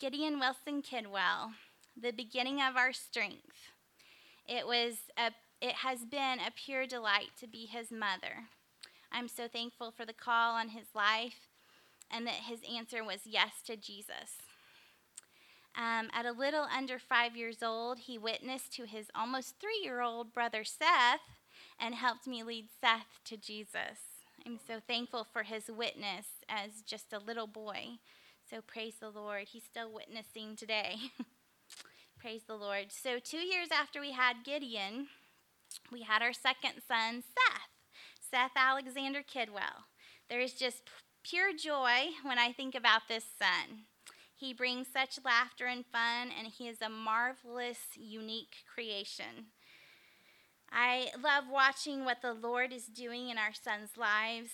Gideon 0.00 0.40
Wilson 0.40 0.82
Kidwell, 0.82 1.52
the 1.96 2.10
beginning 2.10 2.60
of 2.60 2.76
our 2.76 2.92
strength. 2.92 3.70
It 4.48 4.66
was 4.66 4.94
a, 5.16 5.30
it 5.62 5.76
has 5.76 6.04
been 6.04 6.40
a 6.40 6.50
pure 6.54 6.86
delight 6.86 7.30
to 7.38 7.46
be 7.46 7.66
his 7.66 7.92
mother. 7.92 8.48
I'm 9.12 9.28
so 9.28 9.46
thankful 9.46 9.92
for 9.92 10.04
the 10.04 10.12
call 10.12 10.56
on 10.56 10.70
his 10.70 10.86
life 10.92 11.46
and 12.10 12.26
that 12.26 12.34
his 12.34 12.58
answer 12.68 13.04
was 13.04 13.20
yes 13.24 13.62
to 13.66 13.76
Jesus. 13.76 14.42
Um, 15.76 16.10
at 16.12 16.26
a 16.26 16.32
little 16.32 16.66
under 16.76 16.98
five 16.98 17.36
years 17.36 17.62
old, 17.62 18.00
he 18.00 18.18
witnessed 18.18 18.74
to 18.74 18.86
his 18.86 19.06
almost 19.14 19.54
three 19.60 19.80
year 19.82 20.02
old 20.02 20.34
brother 20.34 20.64
Seth 20.64 21.20
and 21.78 21.94
helped 21.94 22.26
me 22.26 22.42
lead 22.42 22.66
Seth 22.80 23.20
to 23.26 23.36
Jesus. 23.36 24.02
I'm 24.44 24.58
so 24.66 24.80
thankful 24.84 25.24
for 25.32 25.44
his 25.44 25.68
witness 25.68 26.26
as 26.48 26.82
just 26.84 27.12
a 27.12 27.20
little 27.20 27.46
boy. 27.46 27.98
So 28.50 28.60
praise 28.66 28.94
the 29.00 29.10
Lord. 29.10 29.46
He's 29.52 29.62
still 29.62 29.92
witnessing 29.92 30.56
today. 30.56 30.96
praise 32.18 32.42
the 32.48 32.56
Lord. 32.56 32.86
So, 32.90 33.18
two 33.18 33.38
years 33.38 33.68
after 33.72 34.00
we 34.00 34.12
had 34.12 34.44
Gideon, 34.44 35.06
we 35.90 36.02
had 36.02 36.22
our 36.22 36.32
second 36.32 36.82
son, 36.86 37.22
Seth, 37.22 37.70
Seth 38.30 38.52
Alexander 38.56 39.22
Kidwell. 39.22 39.86
There 40.28 40.40
is 40.40 40.54
just 40.54 40.82
pure 41.22 41.52
joy 41.52 42.10
when 42.22 42.38
I 42.38 42.52
think 42.52 42.74
about 42.74 43.02
this 43.08 43.24
son. 43.38 43.84
He 44.34 44.52
brings 44.52 44.88
such 44.92 45.20
laughter 45.24 45.66
and 45.66 45.84
fun, 45.86 46.30
and 46.36 46.48
he 46.48 46.68
is 46.68 46.82
a 46.82 46.88
marvelous, 46.88 47.78
unique 47.94 48.56
creation. 48.74 49.46
I 50.72 51.10
love 51.22 51.44
watching 51.50 52.04
what 52.04 52.22
the 52.22 52.32
Lord 52.32 52.72
is 52.72 52.86
doing 52.86 53.28
in 53.28 53.38
our 53.38 53.52
sons' 53.52 53.96
lives. 53.96 54.50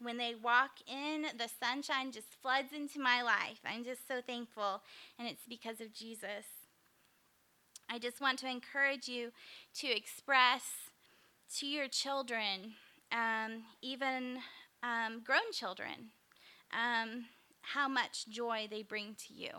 When 0.00 0.18
they 0.18 0.34
walk 0.34 0.72
in, 0.86 1.26
the 1.38 1.48
sunshine 1.62 2.10
just 2.10 2.34
floods 2.42 2.72
into 2.74 3.00
my 3.00 3.22
life. 3.22 3.60
I'm 3.64 3.84
just 3.84 4.06
so 4.06 4.20
thankful, 4.20 4.82
and 5.18 5.28
it's 5.28 5.46
because 5.48 5.80
of 5.80 5.94
Jesus. 5.94 6.44
I 7.88 7.98
just 7.98 8.20
want 8.20 8.38
to 8.40 8.48
encourage 8.48 9.08
you 9.08 9.30
to 9.76 9.88
express 9.88 10.62
to 11.58 11.66
your 11.66 11.88
children, 11.88 12.74
um, 13.12 13.64
even 13.82 14.38
um, 14.82 15.22
grown 15.24 15.52
children, 15.52 16.10
um, 16.72 17.26
how 17.62 17.88
much 17.88 18.28
joy 18.28 18.66
they 18.70 18.82
bring 18.82 19.14
to 19.26 19.34
you. 19.34 19.50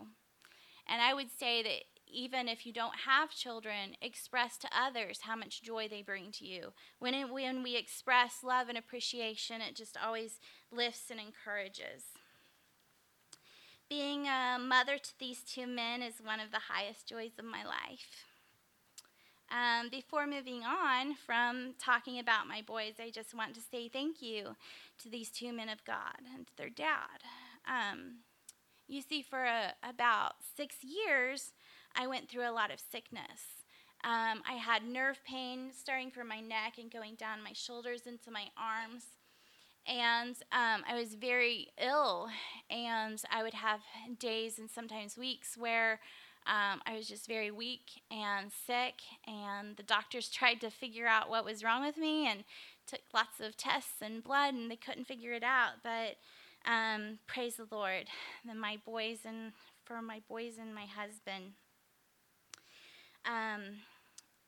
And 0.88 1.02
I 1.02 1.14
would 1.14 1.30
say 1.30 1.62
that 1.62 1.84
even 2.06 2.48
if 2.48 2.64
you 2.64 2.72
don't 2.72 3.00
have 3.06 3.30
children, 3.30 3.96
express 4.00 4.56
to 4.58 4.68
others 4.76 5.20
how 5.22 5.36
much 5.36 5.62
joy 5.62 5.88
they 5.88 6.02
bring 6.02 6.30
to 6.32 6.46
you. 6.46 6.72
When, 6.98 7.14
it, 7.14 7.32
when 7.32 7.62
we 7.62 7.76
express 7.76 8.44
love 8.44 8.68
and 8.68 8.78
appreciation, 8.78 9.60
it 9.60 9.74
just 9.74 9.96
always 10.02 10.38
lifts 10.70 11.10
and 11.10 11.18
encourages. 11.18 12.04
Being 13.88 14.26
a 14.26 14.58
mother 14.58 14.98
to 14.98 15.18
these 15.20 15.42
two 15.42 15.66
men 15.66 16.02
is 16.02 16.14
one 16.20 16.40
of 16.40 16.50
the 16.50 16.58
highest 16.70 17.06
joys 17.06 17.38
of 17.38 17.44
my 17.44 17.64
life. 17.64 18.24
Um, 19.48 19.90
before 19.90 20.26
moving 20.26 20.64
on 20.64 21.14
from 21.14 21.74
talking 21.78 22.18
about 22.18 22.48
my 22.48 22.62
boys, 22.62 22.94
I 22.98 23.10
just 23.10 23.32
want 23.32 23.54
to 23.54 23.60
say 23.60 23.88
thank 23.88 24.20
you 24.20 24.56
to 25.02 25.08
these 25.08 25.30
two 25.30 25.52
men 25.52 25.68
of 25.68 25.84
God 25.84 26.18
and 26.34 26.48
to 26.48 26.56
their 26.56 26.68
dad. 26.68 27.22
Um, 27.68 28.16
you 28.88 29.02
see, 29.02 29.22
for 29.22 29.44
a, 29.44 29.74
about 29.88 30.34
six 30.56 30.76
years, 30.82 31.52
I 31.94 32.08
went 32.08 32.28
through 32.28 32.48
a 32.48 32.50
lot 32.50 32.72
of 32.72 32.80
sickness. 32.80 33.62
Um, 34.02 34.42
I 34.48 34.54
had 34.54 34.84
nerve 34.84 35.20
pain 35.24 35.70
starting 35.72 36.10
from 36.10 36.26
my 36.26 36.40
neck 36.40 36.74
and 36.78 36.90
going 36.90 37.14
down 37.14 37.42
my 37.42 37.52
shoulders 37.52 38.02
into 38.06 38.32
my 38.32 38.46
arms. 38.56 39.04
And 39.88 40.36
um, 40.50 40.82
I 40.88 40.94
was 40.94 41.14
very 41.14 41.68
ill, 41.80 42.28
and 42.70 43.22
I 43.30 43.42
would 43.42 43.54
have 43.54 43.80
days 44.18 44.58
and 44.58 44.68
sometimes 44.68 45.16
weeks 45.16 45.56
where 45.56 46.00
um, 46.46 46.80
I 46.86 46.96
was 46.96 47.06
just 47.08 47.26
very 47.26 47.50
weak 47.50 48.02
and 48.10 48.50
sick, 48.66 48.94
and 49.26 49.76
the 49.76 49.82
doctors 49.82 50.28
tried 50.32 50.60
to 50.62 50.70
figure 50.70 51.06
out 51.06 51.30
what 51.30 51.44
was 51.44 51.62
wrong 51.62 51.84
with 51.84 51.96
me 51.96 52.26
and 52.28 52.44
took 52.86 53.00
lots 53.14 53.40
of 53.40 53.56
tests 53.56 54.00
and 54.00 54.24
blood, 54.24 54.54
and 54.54 54.70
they 54.70 54.76
couldn't 54.76 55.06
figure 55.06 55.32
it 55.32 55.42
out. 55.44 55.82
But 55.82 56.16
um, 56.70 57.18
praise 57.26 57.56
the 57.56 57.66
Lord, 57.70 58.06
then 58.44 58.58
my 58.58 58.78
boys 58.84 59.18
and 59.24 59.52
for 59.84 60.02
my 60.02 60.20
boys 60.28 60.54
and 60.60 60.74
my 60.74 60.86
husband. 60.86 61.52
Um, 63.24 63.78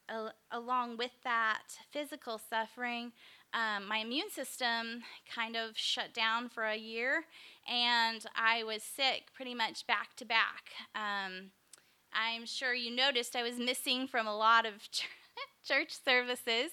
al- 0.08 0.34
along 0.50 0.96
with 0.96 1.12
that 1.24 1.62
physical 1.90 2.38
suffering, 2.38 3.12
um, 3.54 3.88
my 3.88 3.98
immune 3.98 4.30
system 4.30 5.02
kind 5.32 5.56
of 5.56 5.76
shut 5.76 6.12
down 6.12 6.48
for 6.48 6.64
a 6.64 6.76
year, 6.76 7.24
and 7.70 8.24
I 8.36 8.64
was 8.64 8.82
sick 8.82 9.28
pretty 9.34 9.54
much 9.54 9.86
back 9.86 10.16
to 10.16 10.24
back. 10.24 10.72
Um, 10.94 11.50
I'm 12.12 12.46
sure 12.46 12.74
you 12.74 12.94
noticed 12.94 13.36
I 13.36 13.42
was 13.42 13.58
missing 13.58 14.06
from 14.06 14.26
a 14.26 14.36
lot 14.36 14.66
of 14.66 14.74
church 15.64 15.92
services 16.04 16.72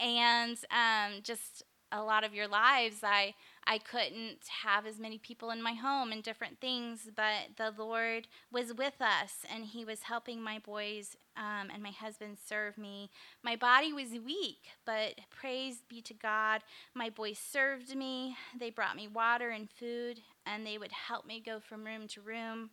and 0.00 0.58
um, 0.70 1.20
just 1.22 1.62
a 1.90 2.02
lot 2.02 2.24
of 2.24 2.34
your 2.34 2.48
lives. 2.48 2.96
I 3.02 3.34
I 3.66 3.78
couldn't 3.78 4.40
have 4.64 4.86
as 4.86 4.98
many 4.98 5.18
people 5.18 5.50
in 5.50 5.62
my 5.62 5.72
home 5.72 6.10
and 6.10 6.22
different 6.22 6.60
things, 6.60 7.10
but 7.14 7.56
the 7.56 7.72
Lord 7.76 8.26
was 8.50 8.74
with 8.74 9.00
us 9.00 9.44
and 9.52 9.64
He 9.64 9.84
was 9.84 10.02
helping 10.02 10.42
my 10.42 10.58
boys 10.58 11.16
um, 11.36 11.70
and 11.72 11.82
my 11.82 11.90
husband 11.90 12.38
serve 12.44 12.76
me. 12.76 13.10
My 13.42 13.56
body 13.56 13.92
was 13.92 14.10
weak, 14.24 14.58
but 14.84 15.14
praise 15.30 15.82
be 15.88 16.02
to 16.02 16.14
God, 16.14 16.62
my 16.94 17.08
boys 17.08 17.38
served 17.38 17.94
me. 17.94 18.36
They 18.58 18.70
brought 18.70 18.96
me 18.96 19.08
water 19.08 19.50
and 19.50 19.70
food, 19.70 20.20
and 20.44 20.66
they 20.66 20.76
would 20.76 20.92
help 20.92 21.26
me 21.26 21.42
go 21.44 21.60
from 21.60 21.84
room 21.84 22.08
to 22.08 22.20
room. 22.20 22.70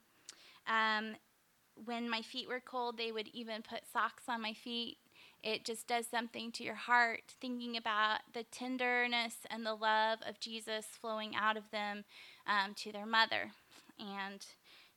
Um, 0.68 1.16
when 1.86 2.10
my 2.10 2.22
feet 2.22 2.50
were 2.50 2.60
cold, 2.60 2.98
they 2.98 3.12
would 3.12 3.28
even 3.28 3.62
put 3.62 3.82
socks 3.92 4.24
on 4.28 4.42
my 4.42 4.54
feet 4.54 4.98
it 5.44 5.64
just 5.64 5.88
does 5.88 6.06
something 6.08 6.52
to 6.54 6.64
your 6.64 6.76
heart, 6.76 7.36
thinking 7.40 7.78
about 7.78 8.20
the 8.34 8.44
tenderness 8.44 9.38
and 9.50 9.66
the 9.66 9.74
love 9.74 10.20
of 10.28 10.40
Jesus 10.40 10.86
flowing 10.86 11.36
out 11.36 11.56
of 11.56 11.72
them 11.72 12.04
um, 12.46 12.74
to 12.76 12.92
their 12.92 13.06
mother. 13.06 13.52
And 14.00 14.46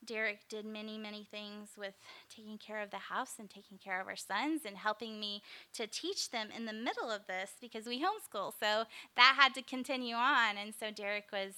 Derek 0.05 0.49
did 0.49 0.65
many, 0.65 0.99
many 0.99 1.29
things 1.31 1.71
with 1.79 1.95
taking 2.29 2.59
care 2.59 2.83
of 2.83 2.91
the 2.91 2.97
house 2.97 3.35
and 3.39 3.49
taking 3.49 3.79
care 3.79 4.01
of 4.01 4.09
our 4.09 4.17
sons 4.17 4.63
and 4.67 4.77
helping 4.77 5.21
me 5.21 5.43
to 5.75 5.87
teach 5.87 6.31
them 6.31 6.49
in 6.55 6.67
the 6.67 6.73
middle 6.73 7.11
of 7.11 7.27
this 7.29 7.53
because 7.61 7.87
we 7.87 8.01
homeschool. 8.01 8.53
So 8.59 8.85
that 9.17 9.37
had 9.39 9.55
to 9.55 9.63
continue 9.63 10.17
on. 10.17 10.57
And 10.57 10.75
so 10.79 10.91
Derek 10.91 11.27
was 11.33 11.55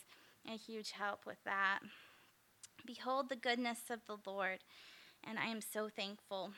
a 0.46 0.56
huge 0.58 0.90
help 0.90 1.24
with 1.26 1.42
that. 1.44 1.80
Behold 2.84 3.30
the 3.30 3.36
goodness 3.36 3.78
of 3.88 4.00
the 4.06 4.18
Lord, 4.30 4.58
and 5.26 5.38
I 5.38 5.46
am 5.46 5.62
so 5.62 5.88
thankful 5.88 6.50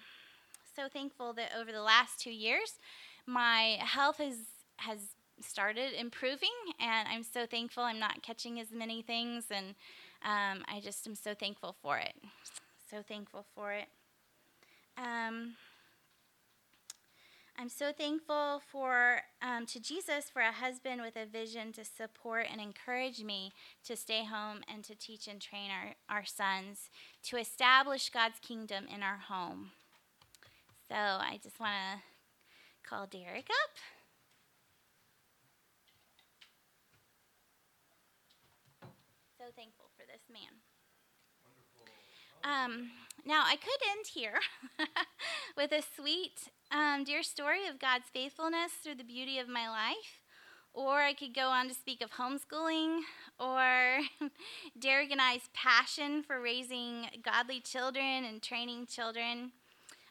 so 0.77 0.89
thankful 0.93 1.33
that 1.33 1.53
over 1.59 1.73
the 1.73 1.83
last 1.83 2.21
two 2.21 2.31
years, 2.31 2.79
my 3.27 3.79
health 3.81 4.19
has 4.19 4.37
has 4.77 4.99
started 5.41 5.99
improving, 5.99 6.51
and 6.79 7.09
I'm 7.09 7.23
so 7.23 7.47
thankful 7.47 7.83
I'm 7.83 7.99
not 7.99 8.23
catching 8.23 8.61
as 8.61 8.71
many 8.73 9.03
things, 9.03 9.47
and 9.51 9.75
um, 10.23 10.65
I 10.69 10.81
just 10.83 11.07
am 11.07 11.15
so 11.15 11.35
thankful 11.35 11.77
for 11.83 11.99
it. 11.99 12.15
So 12.91 13.03
thankful 13.03 13.47
for 13.55 13.73
it. 13.73 13.89
Um, 14.99 15.55
I'm 17.59 17.69
so 17.71 17.91
thankful 17.91 18.61
for 18.71 19.23
um, 19.41 19.65
to 19.67 19.81
Jesus 19.81 20.29
for 20.31 20.43
a 20.43 20.53
husband 20.53 21.01
with 21.01 21.17
a 21.17 21.25
vision 21.25 21.73
to 21.73 21.85
support 21.85 22.47
and 22.51 22.61
encourage 22.61 23.23
me 23.23 23.53
to 23.85 23.97
stay 23.97 24.25
home 24.25 24.61
and 24.71 24.85
to 24.85 24.95
teach 24.95 25.27
and 25.27 25.41
train 25.41 25.71
our, 25.71 25.95
our 26.19 26.25
sons 26.27 26.91
to 27.25 27.39
establish 27.39 28.11
God's 28.11 28.39
kingdom 28.41 28.85
in 28.95 29.03
our 29.03 29.19
home. 29.29 29.71
So 30.89 30.95
I 30.95 31.41
just 31.43 31.59
want 31.59 31.73
to 31.73 32.89
call 32.89 33.07
Derek 33.07 33.49
up. 33.51 33.71
So 39.39 39.45
thankful 39.57 39.91
for 39.97 40.07
this 40.07 40.23
man. 40.33 40.63
Um, 42.45 42.91
now, 43.25 43.43
I 43.45 43.57
could 43.57 43.81
end 43.91 44.07
here 44.15 44.39
with 45.57 45.73
a 45.73 45.83
sweet, 45.97 46.51
um, 46.71 47.03
dear 47.03 47.25
story 47.25 47.67
of 47.67 47.81
God's 47.81 48.07
faithfulness 48.13 48.73
through 48.83 48.95
the 48.95 49.05
beauty 49.05 49.41
of 49.41 49.49
my 49.49 49.69
life. 49.69 50.23
Or 50.73 51.03
I 51.03 51.15
could 51.15 51.35
go 51.35 51.49
on 51.49 51.69
to 51.69 51.75
speak 51.75 52.03
of 52.03 52.13
homeschooling, 52.13 53.01
or 53.41 54.01
Derek 54.79 55.11
and 55.11 55.21
I's 55.21 55.49
passion 55.55 56.23
for 56.23 56.41
raising 56.41 57.07
godly 57.25 57.61
children 57.61 58.25
and 58.25 58.43
training 58.43 58.87
children. 58.87 59.53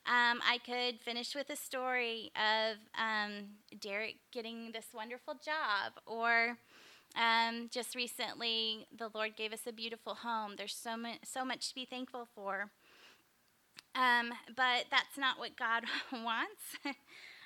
Um, 0.07 0.39
I 0.47 0.59
could 0.63 0.99
finish 1.01 1.33
with 1.33 1.49
a 1.49 1.55
story 1.55 2.31
of 2.35 2.77
um, 2.95 3.45
Derek 3.79 4.17
getting 4.31 4.71
this 4.71 4.87
wonderful 4.93 5.33
job, 5.33 5.93
or 6.05 6.57
um, 7.15 7.69
just 7.71 7.95
recently 7.95 8.85
the 8.95 9.09
Lord 9.13 9.35
gave 9.35 9.51
us 9.51 9.61
a 9.67 9.73
beautiful 9.73 10.15
home. 10.15 10.53
There's 10.57 10.75
so, 10.75 10.95
mu- 10.95 11.21
so 11.23 11.43
much 11.43 11.69
to 11.69 11.75
be 11.75 11.85
thankful 11.85 12.27
for. 12.35 12.69
Um, 13.95 14.33
but 14.55 14.85
that's 14.91 15.17
not 15.17 15.39
what 15.39 15.57
God 15.57 15.85
wants. 16.11 16.97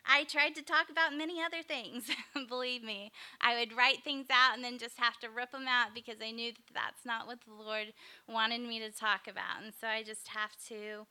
I 0.05 0.23
tried 0.23 0.55
to 0.55 0.63
talk 0.63 0.89
about 0.89 1.15
many 1.15 1.41
other 1.41 1.61
things, 1.61 2.09
believe 2.49 2.83
me. 2.83 3.11
I 3.39 3.59
would 3.59 3.75
write 3.77 4.03
things 4.03 4.27
out 4.31 4.55
and 4.55 4.63
then 4.63 4.79
just 4.79 4.97
have 4.97 5.17
to 5.19 5.29
rip 5.29 5.51
them 5.51 5.67
out 5.67 5.93
because 5.93 6.17
I 6.21 6.31
knew 6.31 6.51
that 6.51 6.73
that's 6.73 7.05
not 7.05 7.27
what 7.27 7.39
the 7.45 7.53
Lord 7.53 7.93
wanted 8.27 8.61
me 8.61 8.79
to 8.79 8.91
talk 8.91 9.27
about. 9.29 9.63
And 9.63 9.73
so 9.79 9.87
I 9.87 10.03
just 10.03 10.29
have 10.29 10.55
to 10.69 11.05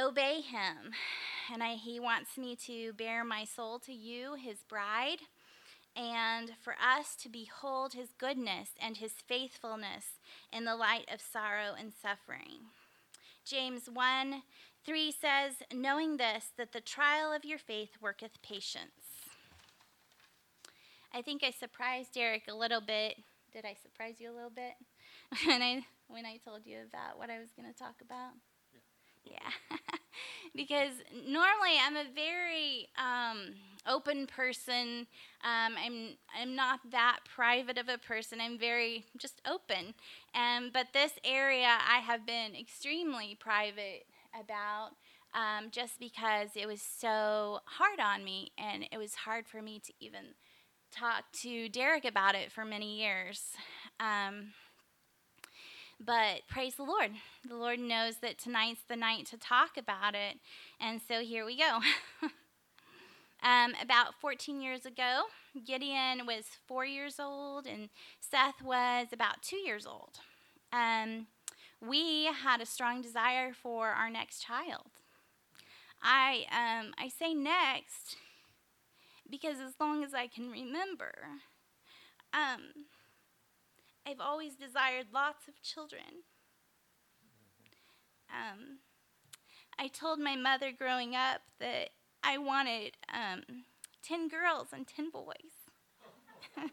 obey 0.00 0.40
him. 0.40 0.92
And 1.52 1.62
I, 1.62 1.74
he 1.74 2.00
wants 2.00 2.38
me 2.38 2.56
to 2.66 2.92
bare 2.94 3.24
my 3.24 3.44
soul 3.44 3.78
to 3.80 3.92
you, 3.92 4.34
his 4.34 4.58
bride, 4.68 5.18
and 5.96 6.52
for 6.62 6.74
us 6.74 7.14
to 7.16 7.28
behold 7.28 7.92
his 7.92 8.08
goodness 8.18 8.70
and 8.80 8.96
his 8.96 9.12
faithfulness 9.12 10.04
in 10.52 10.64
the 10.64 10.76
light 10.76 11.08
of 11.12 11.20
sorrow 11.20 11.74
and 11.78 11.92
suffering. 11.92 12.70
James 13.44 13.88
1 13.92 14.42
3 14.86 15.12
says, 15.12 15.54
Knowing 15.72 16.16
this, 16.18 16.50
that 16.58 16.72
the 16.72 16.80
trial 16.80 17.32
of 17.32 17.44
your 17.44 17.58
faith 17.58 17.90
worketh 18.00 18.42
patience. 18.42 19.30
I 21.12 21.22
think 21.22 21.42
I 21.44 21.50
surprised 21.50 22.12
Derek 22.12 22.48
a 22.48 22.54
little 22.54 22.80
bit. 22.80 23.16
Did 23.52 23.64
I 23.64 23.76
surprise 23.80 24.16
you 24.18 24.30
a 24.30 24.34
little 24.34 24.50
bit 24.50 24.74
when 25.46 25.62
I 25.62 25.86
when 26.08 26.26
I 26.26 26.38
told 26.44 26.66
you 26.66 26.78
about 26.88 27.18
what 27.18 27.30
I 27.30 27.38
was 27.38 27.50
going 27.56 27.72
to 27.72 27.78
talk 27.78 27.94
about? 28.02 28.32
Yeah. 29.24 29.50
because 30.54 30.92
normally 31.26 31.76
I'm 31.84 31.96
a 31.96 32.04
very 32.14 32.88
um, 32.98 33.54
open 33.86 34.26
person. 34.26 35.06
Um, 35.42 35.74
I'm 35.82 36.10
I'm 36.40 36.54
not 36.54 36.80
that 36.92 37.20
private 37.34 37.78
of 37.78 37.88
a 37.88 37.98
person. 37.98 38.40
I'm 38.40 38.58
very 38.58 39.04
just 39.16 39.40
open. 39.46 39.94
Um, 40.34 40.70
but 40.72 40.88
this 40.92 41.12
area 41.24 41.66
I 41.68 41.98
have 42.00 42.26
been 42.26 42.54
extremely 42.54 43.36
private 43.40 44.06
about. 44.38 44.90
Um, 45.34 45.70
just 45.72 45.98
because 45.98 46.50
it 46.54 46.66
was 46.68 46.80
so 46.80 47.58
hard 47.64 47.98
on 47.98 48.24
me, 48.24 48.52
and 48.56 48.84
it 48.92 48.98
was 48.98 49.14
hard 49.16 49.48
for 49.48 49.60
me 49.60 49.80
to 49.80 49.92
even 49.98 50.26
talk 50.92 51.24
to 51.42 51.68
Derek 51.68 52.04
about 52.04 52.34
it 52.34 52.52
for 52.52 52.64
many 52.64 52.98
years. 53.00 53.42
Um, 54.00 54.52
but 56.00 56.42
praise 56.48 56.74
the 56.74 56.84
Lord. 56.84 57.12
The 57.48 57.56
Lord 57.56 57.78
knows 57.78 58.16
that 58.22 58.38
tonight's 58.38 58.82
the 58.88 58.96
night 58.96 59.26
to 59.26 59.36
talk 59.36 59.76
about 59.76 60.14
it. 60.14 60.38
And 60.80 61.00
so 61.06 61.20
here 61.20 61.44
we 61.44 61.56
go. 61.56 61.80
um, 63.42 63.74
about 63.82 64.14
14 64.20 64.60
years 64.60 64.86
ago, 64.86 65.22
Gideon 65.64 66.26
was 66.26 66.44
four 66.66 66.84
years 66.84 67.20
old, 67.20 67.66
and 67.66 67.88
Seth 68.20 68.62
was 68.62 69.08
about 69.12 69.42
two 69.42 69.56
years 69.56 69.86
old. 69.86 70.20
Um, 70.72 71.28
we 71.80 72.26
had 72.26 72.60
a 72.60 72.66
strong 72.66 73.02
desire 73.02 73.52
for 73.52 73.88
our 73.88 74.10
next 74.10 74.40
child. 74.40 74.90
I, 76.02 76.46
um, 76.50 76.92
I 76.98 77.08
say 77.08 77.34
next 77.34 78.16
because 79.30 79.58
as 79.60 79.74
long 79.80 80.04
as 80.04 80.12
I 80.12 80.26
can 80.26 80.50
remember, 80.50 81.12
um, 82.32 82.86
I've 84.06 84.20
always 84.20 84.54
desired 84.54 85.06
lots 85.12 85.48
of 85.48 85.62
children. 85.62 86.24
Um, 88.30 88.78
I 89.78 89.88
told 89.88 90.18
my 90.18 90.36
mother 90.36 90.72
growing 90.76 91.14
up 91.14 91.40
that 91.60 91.90
I 92.22 92.38
wanted 92.38 92.96
um, 93.12 93.42
10 94.02 94.28
girls 94.28 94.68
and 94.72 94.86
10 94.86 95.10
boys. 95.10 95.34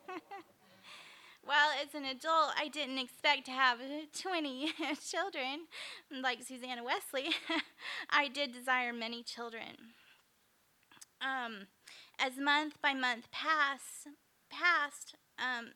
well, 1.48 1.70
as 1.82 1.96
an 1.96 2.06
adult, 2.06 2.52
I 2.58 2.67
didn't 2.67 2.98
expect 2.98 3.46
to 3.46 3.52
have 3.52 3.80
20 4.22 4.74
children 5.10 5.67
like 6.22 6.44
Susanna 6.44 6.84
Wesley. 6.84 7.34
I 8.10 8.28
did 8.28 8.52
desire 8.54 8.94
many 8.94 9.24
children. 9.24 9.96
Um, 11.22 11.67
as 12.20 12.38
month 12.38 12.82
by 12.82 12.94
month 12.94 13.30
pass, 13.32 14.08
passed, 14.50 15.15
um, 15.39 15.72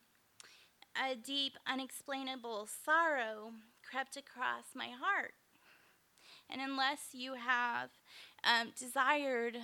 a 0.95 1.15
deep, 1.15 1.53
unexplainable 1.67 2.67
sorrow 2.86 3.51
crept 3.89 4.17
across 4.17 4.73
my 4.73 4.88
heart. 4.88 5.34
And 6.49 6.62
unless 6.62 7.13
you 7.13 7.34
have 7.36 7.89
um, 8.43 8.71
desired 8.77 9.58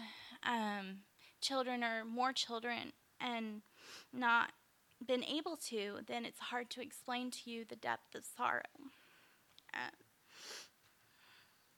um, 0.43 0.99
children 1.41 1.83
or 1.83 2.03
more 2.05 2.33
children 2.33 2.93
and 3.19 3.61
not 4.13 4.51
been 5.05 5.23
able 5.23 5.57
to, 5.69 5.99
then 6.07 6.25
it's 6.25 6.39
hard 6.39 6.69
to 6.71 6.81
explain 6.81 7.31
to 7.31 7.49
you 7.49 7.65
the 7.67 7.75
depth 7.75 8.15
of 8.15 8.23
sorrow. 8.25 8.61
Um, 9.73 9.91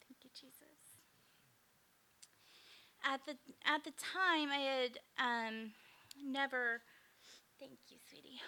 thank 0.02 0.24
you, 0.24 0.30
Jesus. 0.34 0.98
At 3.06 3.20
the 3.26 3.36
at 3.66 3.84
the 3.84 3.92
time, 3.92 4.50
I 4.50 4.58
had 4.58 5.00
um, 5.20 5.72
never. 6.24 6.82
Thank 7.60 7.80
you, 7.90 7.98
sweetie. 8.10 8.40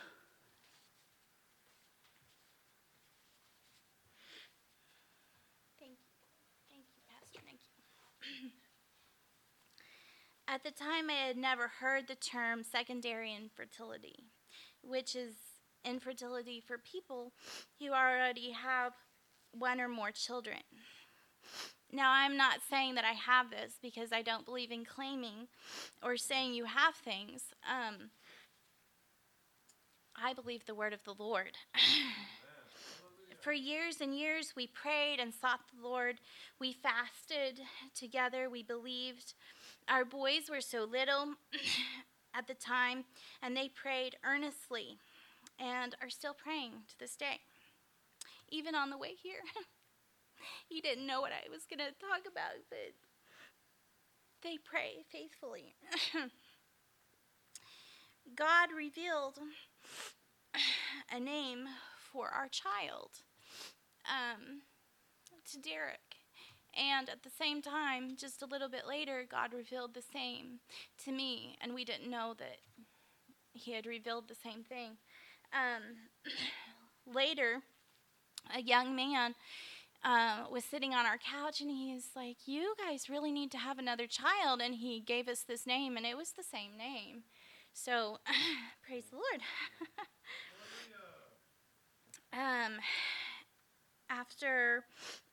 Thank 5.79 5.91
you, 5.99 6.15
thank 6.69 6.85
you, 6.95 7.01
Pastor. 7.11 7.39
Thank 7.45 7.59
you. 7.67 7.75
At 10.47 10.63
the 10.63 10.71
time, 10.71 11.09
I 11.09 11.27
had 11.27 11.37
never 11.37 11.67
heard 11.79 12.07
the 12.07 12.15
term 12.15 12.63
secondary 12.63 13.33
infertility 13.33 14.25
which 14.87 15.15
is 15.15 15.33
infertility 15.83 16.61
for 16.65 16.77
people 16.77 17.31
who 17.79 17.91
already 17.91 18.51
have 18.51 18.93
one 19.51 19.79
or 19.79 19.87
more 19.87 20.11
children. 20.11 20.59
Now, 21.91 22.11
I'm 22.11 22.35
not 22.35 22.59
saying 22.69 22.95
that 22.95 23.05
I 23.05 23.13
have 23.13 23.51
this 23.51 23.73
because 23.81 24.11
I 24.11 24.21
don't 24.21 24.45
believe 24.45 24.71
in 24.71 24.85
claiming 24.85 25.47
or 26.03 26.17
saying 26.17 26.53
you 26.53 26.65
have 26.65 26.95
things. 26.95 27.43
Um, 27.69 28.09
I 30.15 30.33
believe 30.33 30.65
the 30.65 30.75
word 30.75 30.93
of 30.93 31.03
the 31.03 31.13
Lord. 31.17 31.51
For 33.41 33.53
years 33.53 34.01
and 34.01 34.17
years, 34.17 34.53
we 34.55 34.65
prayed 34.65 35.19
and 35.19 35.31
sought 35.31 35.59
the 35.73 35.87
Lord. 35.87 36.15
We 36.59 36.73
fasted 36.73 37.61
together. 37.93 38.49
We 38.49 38.63
believed. 38.63 39.35
Our 39.87 40.05
boys 40.05 40.49
were 40.49 40.61
so 40.61 40.83
little. 40.83 41.35
at 42.35 42.47
the 42.47 42.53
time, 42.53 43.05
and 43.41 43.55
they 43.55 43.69
prayed 43.69 44.17
earnestly 44.25 44.99
and 45.57 45.95
are 46.01 46.09
still 46.09 46.33
praying 46.33 46.73
to 46.89 46.99
this 46.99 47.15
day. 47.15 47.39
Even 48.49 48.75
on 48.75 48.89
the 48.89 48.97
way 48.97 49.13
here, 49.21 49.39
he 50.69 50.81
didn't 50.81 51.07
know 51.07 51.21
what 51.21 51.31
I 51.31 51.49
was 51.49 51.65
going 51.65 51.79
to 51.79 51.95
talk 51.95 52.29
about, 52.29 52.59
but 52.69 52.93
they 54.43 54.57
pray 54.63 55.05
faithfully. 55.09 55.75
God 58.35 58.69
revealed 58.75 59.39
a 61.15 61.19
name 61.19 61.65
for 62.11 62.29
our 62.29 62.49
child 62.49 63.11
um, 64.05 64.61
to 65.51 65.57
Derek. 65.59 66.14
And 66.75 67.09
at 67.09 67.23
the 67.23 67.29
same 67.29 67.61
time, 67.61 68.15
just 68.17 68.41
a 68.41 68.45
little 68.45 68.69
bit 68.69 68.85
later, 68.87 69.25
God 69.29 69.53
revealed 69.53 69.93
the 69.93 70.01
same 70.01 70.59
to 71.05 71.11
me, 71.11 71.57
and 71.61 71.73
we 71.73 71.85
didn't 71.85 72.09
know 72.09 72.33
that 72.37 72.57
He 73.53 73.71
had 73.71 73.85
revealed 73.85 74.27
the 74.27 74.35
same 74.35 74.63
thing. 74.63 74.97
Um, 75.53 76.09
later, 77.13 77.61
a 78.53 78.61
young 78.61 78.95
man 78.95 79.35
uh, 80.03 80.43
was 80.51 80.63
sitting 80.63 80.93
on 80.93 81.05
our 81.05 81.17
couch, 81.17 81.61
and 81.61 81.69
he's 81.69 82.09
like, 82.15 82.37
You 82.45 82.75
guys 82.77 83.09
really 83.09 83.31
need 83.31 83.51
to 83.51 83.57
have 83.57 83.79
another 83.79 84.07
child. 84.07 84.61
And 84.61 84.75
he 84.75 84.99
gave 84.99 85.27
us 85.27 85.41
this 85.41 85.65
name, 85.65 85.97
and 85.97 86.05
it 86.05 86.17
was 86.17 86.31
the 86.31 86.43
same 86.43 86.77
name. 86.77 87.23
So, 87.73 88.19
praise 88.87 89.05
the 89.09 89.15
Lord. 89.15 89.41
um, 92.33 92.79
after 94.19 94.85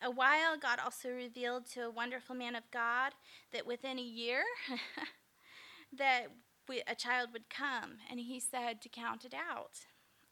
a 0.02 0.10
while, 0.10 0.56
God 0.60 0.78
also 0.82 1.10
revealed 1.10 1.66
to 1.70 1.82
a 1.82 1.90
wonderful 1.90 2.34
man 2.34 2.54
of 2.54 2.70
God 2.70 3.12
that 3.52 3.66
within 3.66 3.98
a 3.98 4.02
year, 4.02 4.42
that 5.98 6.26
we, 6.68 6.82
a 6.86 6.94
child 6.94 7.30
would 7.32 7.48
come, 7.50 7.98
and 8.10 8.20
he 8.20 8.40
said 8.40 8.80
to 8.82 8.88
count 8.88 9.24
it 9.24 9.34
out. 9.34 9.80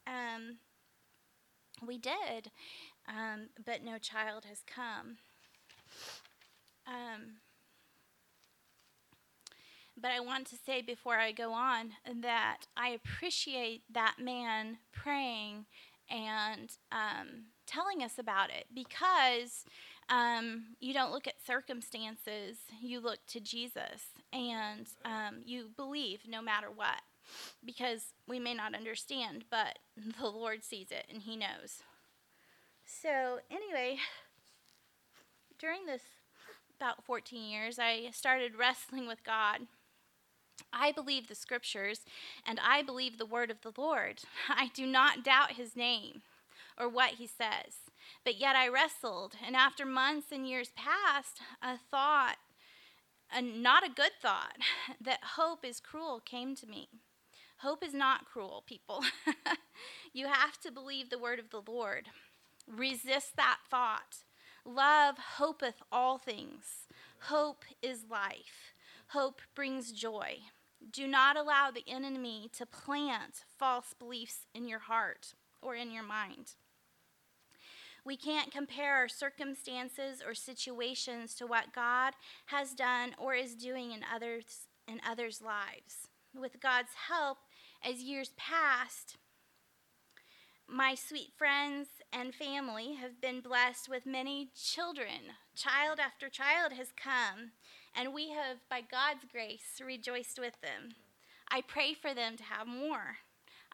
Um, 0.07 0.59
we 1.87 1.99
did, 1.99 2.51
um, 3.09 3.49
but 3.65 3.83
no 3.83 3.99
child 3.99 4.45
has 4.49 4.63
come. 4.67 5.19
Um, 6.87 7.37
but 10.01 10.11
I 10.11 10.21
want 10.21 10.47
to 10.49 10.57
say 10.57 10.83
before 10.83 11.17
I 11.17 11.33
go 11.33 11.53
on 11.53 11.91
that 12.23 12.67
I 12.77 12.89
appreciate 12.89 13.83
that 13.93 14.17
man 14.19 14.79
praying 14.93 15.67
and 16.09 16.71
um, 16.91 17.45
telling 17.71 18.03
us 18.03 18.19
about 18.19 18.51
it 18.51 18.67
because 18.75 19.65
um, 20.09 20.65
you 20.81 20.93
don't 20.93 21.13
look 21.13 21.29
at 21.29 21.35
circumstances, 21.45 22.59
you 22.83 23.01
look 23.01 23.19
to 23.29 23.41
Jesus 23.41 24.07
and 24.33 24.87
um, 25.05 25.43
you 25.45 25.71
believe 25.77 26.21
no 26.29 26.43
matter 26.43 26.69
what 26.75 27.03
because 27.65 28.07
we 28.27 28.41
may 28.41 28.55
not 28.55 28.75
understand, 28.75 29.45
but 29.51 29.79
the 30.21 30.27
Lord 30.27 30.65
sees 30.65 30.89
it 30.91 31.07
and 31.09 31.23
He 31.23 31.37
knows. 31.37 31.83
So, 32.85 33.39
anyway, 33.51 33.99
during 35.59 35.87
this 35.87 36.03
about 36.77 37.05
14 37.05 37.49
years, 37.49 37.79
I 37.79 38.09
started 38.13 38.59
wrestling 38.59 39.07
with 39.07 39.23
God. 39.23 39.61
I 40.73 40.93
believe 40.93 41.29
the 41.29 41.35
scriptures 41.35 42.01
and 42.45 42.59
I 42.63 42.83
believe 42.83 43.17
the 43.17 43.27
word 43.27 43.51
of 43.51 43.61
the 43.63 43.73
Lord. 43.81 44.21
I 44.49 44.71
do 44.75 44.87
not 44.87 45.25
doubt 45.25 45.53
his 45.53 45.77
name 45.77 46.23
or 46.81 46.89
what 46.89 47.15
he 47.15 47.27
says. 47.27 47.91
But 48.25 48.41
yet 48.41 48.57
I 48.57 48.69
wrestled, 48.69 49.35
and 49.47 49.55
after 49.55 49.85
months 49.85 50.29
and 50.33 50.49
years 50.49 50.71
passed, 50.75 51.41
a 51.63 51.77
thought, 51.91 52.37
a, 53.33 53.43
not 53.43 53.87
a 53.87 53.93
good 53.93 54.13
thought, 54.21 54.57
that 55.01 55.21
hope 55.37 55.65
is 55.65 55.81
cruel 55.81 56.21
came 56.25 56.55
to 56.57 56.67
me. 56.67 56.89
Hope 57.59 57.85
is 57.85 57.93
not 57.93 58.25
cruel, 58.25 58.65
people. 58.67 59.05
you 60.15 60.27
have 60.27 60.59
to 60.63 60.73
believe 60.73 61.11
the 61.11 61.19
word 61.19 61.39
of 61.39 61.51
the 61.51 61.61
Lord. 61.71 62.07
Resist 62.67 63.37
that 63.37 63.59
thought. 63.71 64.25
Love 64.65 65.17
hopeth 65.37 65.83
all 65.93 66.17
things. 66.17 66.87
Hope 67.25 67.65
is 67.83 68.05
life. 68.11 68.73
Hope 69.09 69.43
brings 69.55 69.93
joy. 69.93 70.39
Do 70.91 71.07
not 71.07 71.37
allow 71.37 71.71
the 71.71 71.85
enemy 71.87 72.49
to 72.57 72.65
plant 72.65 73.45
false 73.59 73.95
beliefs 73.99 74.47
in 74.55 74.67
your 74.67 74.79
heart 74.79 75.35
or 75.61 75.75
in 75.75 75.91
your 75.91 76.03
mind. 76.03 76.55
We 78.11 78.17
can't 78.17 78.51
compare 78.51 78.97
our 78.97 79.09
circumstances 79.09 80.21
or 80.27 80.35
situations 80.35 81.33
to 81.37 81.47
what 81.47 81.73
God 81.73 82.15
has 82.47 82.73
done 82.73 83.15
or 83.17 83.35
is 83.37 83.55
doing 83.55 83.93
in 83.93 84.01
others 84.13 84.67
in 84.89 85.01
others' 85.09 85.41
lives. 85.41 86.09
With 86.35 86.61
God's 86.61 86.91
help, 87.09 87.39
as 87.89 88.03
years 88.03 88.33
passed, 88.37 89.17
my 90.67 90.97
sweet 90.97 91.29
friends 91.39 91.87
and 92.13 92.35
family 92.35 92.95
have 92.95 93.21
been 93.21 93.41
blessed 93.41 93.89
with 93.89 94.05
many 94.07 94.51
children. 94.61 95.37
Child 95.55 96.01
after 96.01 96.29
child 96.29 96.73
has 96.73 96.89
come, 97.01 97.53
and 97.95 98.13
we 98.13 98.31
have, 98.31 98.57
by 98.69 98.81
God's 98.81 99.25
grace, 99.31 99.81
rejoiced 99.81 100.41
with 100.41 100.61
them. 100.61 100.97
I 101.49 101.61
pray 101.61 101.95
for 101.95 102.13
them 102.13 102.37
to 102.39 102.43
have 102.43 102.67
more. 102.67 103.19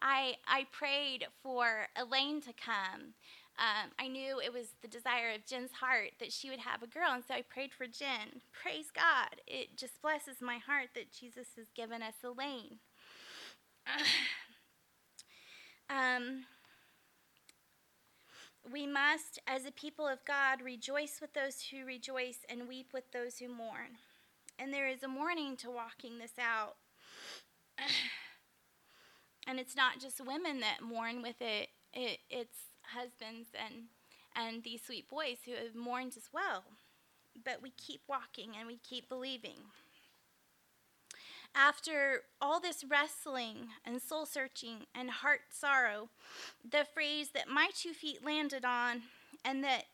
I, 0.01 0.35
I 0.47 0.67
prayed 0.71 1.27
for 1.41 1.87
Elaine 1.95 2.41
to 2.41 2.53
come. 2.53 3.13
Um, 3.59 3.89
I 3.99 4.07
knew 4.07 4.39
it 4.39 4.53
was 4.53 4.75
the 4.81 4.87
desire 4.87 5.31
of 5.33 5.45
Jen's 5.45 5.71
heart 5.71 6.11
that 6.19 6.31
she 6.31 6.49
would 6.49 6.59
have 6.59 6.83
a 6.83 6.87
girl, 6.87 7.11
and 7.11 7.23
so 7.27 7.33
I 7.33 7.41
prayed 7.41 7.71
for 7.73 7.87
Jen. 7.87 8.41
Praise 8.51 8.91
God. 8.93 9.41
It 9.47 9.75
just 9.75 10.01
blesses 10.01 10.41
my 10.41 10.59
heart 10.59 10.89
that 10.93 11.11
Jesus 11.11 11.47
has 11.57 11.67
given 11.75 12.03
us 12.03 12.13
Elaine. 12.23 12.77
um, 15.89 16.43
we 18.71 18.85
must, 18.85 19.39
as 19.47 19.65
a 19.65 19.71
people 19.71 20.07
of 20.07 20.23
God, 20.25 20.61
rejoice 20.61 21.17
with 21.19 21.33
those 21.33 21.69
who 21.71 21.83
rejoice 21.83 22.39
and 22.47 22.67
weep 22.67 22.89
with 22.93 23.11
those 23.11 23.39
who 23.39 23.47
mourn. 23.47 23.97
And 24.59 24.71
there 24.71 24.87
is 24.87 25.01
a 25.01 25.07
mourning 25.07 25.55
to 25.57 25.71
walking 25.71 26.19
this 26.19 26.33
out. 26.39 26.75
and 29.47 29.59
it's 29.59 29.75
not 29.75 29.99
just 29.99 30.25
women 30.25 30.59
that 30.59 30.81
mourn 30.81 31.21
with 31.21 31.41
it, 31.41 31.69
it 31.93 32.19
it's 32.29 32.57
husbands 32.83 33.49
and 33.55 33.85
and 34.35 34.63
these 34.63 34.83
sweet 34.85 35.09
boys 35.09 35.37
who 35.45 35.51
have 35.51 35.73
mourned 35.73 36.13
as 36.15 36.29
well. 36.31 36.65
But 37.43 37.61
we 37.61 37.71
keep 37.71 38.01
walking 38.07 38.51
and 38.57 38.67
we 38.67 38.77
keep 38.77 39.09
believing. 39.09 39.57
After 41.55 42.21
all 42.39 42.59
this 42.59 42.83
wrestling 42.87 43.69
and 43.83 44.01
soul 44.01 44.25
searching 44.25 44.85
and 44.93 45.09
heart 45.09 45.41
sorrow, 45.49 46.09
the 46.69 46.85
phrase 46.93 47.29
that 47.33 47.47
my 47.47 47.69
two 47.73 47.93
feet 47.93 48.23
landed 48.23 48.63
on 48.63 49.03
and 49.43 49.63
that 49.63 49.85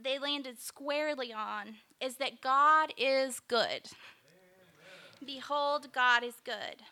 they 0.00 0.18
landed 0.18 0.60
squarely 0.60 1.32
on 1.32 1.76
is 2.00 2.16
that 2.16 2.40
God 2.40 2.92
is 2.96 3.40
good. 3.40 3.58
Amen. 3.58 5.26
Behold, 5.26 5.92
God 5.92 6.22
is 6.22 6.34
good. 6.44 6.82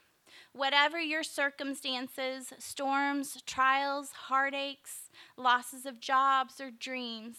Whatever 0.56 0.98
your 0.98 1.22
circumstances, 1.22 2.50
storms, 2.58 3.42
trials, 3.44 4.10
heartaches, 4.12 5.10
losses 5.36 5.84
of 5.84 6.00
jobs 6.00 6.62
or 6.62 6.70
dreams, 6.70 7.36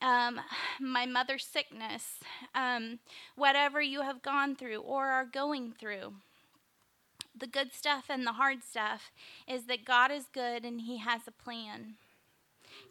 um, 0.00 0.40
my 0.80 1.04
mother's 1.04 1.44
sickness, 1.44 2.20
um, 2.54 3.00
whatever 3.34 3.82
you 3.82 4.02
have 4.02 4.22
gone 4.22 4.54
through 4.54 4.78
or 4.82 5.06
are 5.06 5.24
going 5.24 5.72
through. 5.72 6.12
The 7.36 7.48
good 7.48 7.72
stuff 7.72 8.04
and 8.08 8.24
the 8.24 8.34
hard 8.34 8.62
stuff 8.62 9.10
is 9.48 9.64
that 9.64 9.84
God 9.84 10.12
is 10.12 10.26
good 10.32 10.64
and 10.64 10.82
He 10.82 10.98
has 10.98 11.22
a 11.26 11.32
plan. 11.32 11.94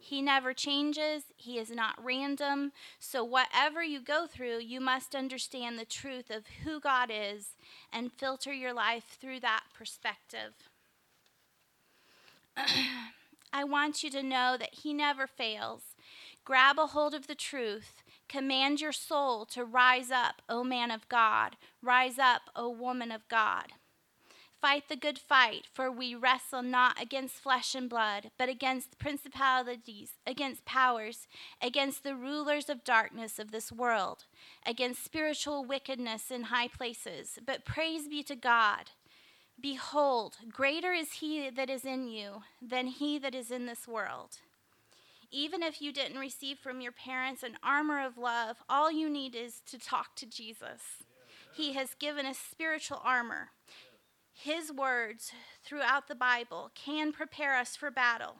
He 0.00 0.22
never 0.22 0.54
changes, 0.54 1.24
He 1.36 1.58
is 1.58 1.70
not 1.70 2.02
random. 2.02 2.72
So, 2.98 3.24
whatever 3.24 3.82
you 3.82 4.00
go 4.00 4.26
through, 4.26 4.58
you 4.58 4.80
must 4.80 5.14
understand 5.14 5.78
the 5.78 5.84
truth 5.84 6.30
of 6.30 6.44
who 6.64 6.80
God 6.80 7.10
is 7.12 7.56
and 7.92 8.12
filter 8.12 8.52
your 8.52 8.72
life 8.72 9.16
through 9.20 9.40
that 9.40 9.64
perspective. 9.76 10.54
I 13.52 13.64
want 13.64 14.02
you 14.02 14.10
to 14.10 14.22
know 14.22 14.56
that 14.58 14.74
He 14.82 14.92
never 14.92 15.26
fails. 15.26 15.82
Grab 16.44 16.78
a 16.78 16.86
hold 16.86 17.14
of 17.14 17.26
the 17.26 17.34
truth. 17.34 18.02
Command 18.28 18.80
your 18.80 18.92
soul 18.92 19.46
to 19.46 19.64
rise 19.64 20.10
up, 20.10 20.42
O 20.48 20.62
man 20.62 20.90
of 20.90 21.08
God. 21.08 21.56
Rise 21.82 22.18
up, 22.18 22.42
O 22.54 22.68
woman 22.68 23.10
of 23.10 23.26
God. 23.28 23.72
Fight 24.60 24.88
the 24.88 24.96
good 24.96 25.18
fight, 25.20 25.66
for 25.72 25.90
we 25.90 26.16
wrestle 26.16 26.62
not 26.62 27.00
against 27.00 27.40
flesh 27.40 27.76
and 27.76 27.88
blood, 27.88 28.32
but 28.36 28.48
against 28.48 28.98
principalities, 28.98 30.14
against 30.26 30.64
powers, 30.64 31.28
against 31.62 32.02
the 32.02 32.16
rulers 32.16 32.68
of 32.68 32.82
darkness 32.82 33.38
of 33.38 33.52
this 33.52 33.70
world, 33.70 34.24
against 34.66 35.04
spiritual 35.04 35.64
wickedness 35.64 36.32
in 36.32 36.44
high 36.44 36.66
places. 36.66 37.38
But 37.46 37.64
praise 37.64 38.08
be 38.08 38.24
to 38.24 38.34
God. 38.34 38.90
Behold, 39.60 40.38
greater 40.52 40.92
is 40.92 41.14
he 41.14 41.50
that 41.50 41.70
is 41.70 41.84
in 41.84 42.08
you 42.08 42.42
than 42.60 42.88
he 42.88 43.18
that 43.18 43.36
is 43.36 43.52
in 43.52 43.66
this 43.66 43.86
world. 43.86 44.38
Even 45.30 45.62
if 45.62 45.80
you 45.80 45.92
didn't 45.92 46.18
receive 46.18 46.58
from 46.58 46.80
your 46.80 46.92
parents 46.92 47.44
an 47.44 47.58
armor 47.62 48.04
of 48.04 48.18
love, 48.18 48.56
all 48.68 48.90
you 48.90 49.08
need 49.08 49.36
is 49.36 49.60
to 49.66 49.78
talk 49.78 50.16
to 50.16 50.26
Jesus. 50.26 51.04
He 51.54 51.74
has 51.74 51.94
given 51.94 52.24
us 52.24 52.38
spiritual 52.38 53.00
armor. 53.04 53.50
His 54.40 54.70
words 54.70 55.32
throughout 55.64 56.06
the 56.06 56.14
Bible 56.14 56.70
can 56.76 57.12
prepare 57.12 57.56
us 57.56 57.74
for 57.74 57.90
battle. 57.90 58.36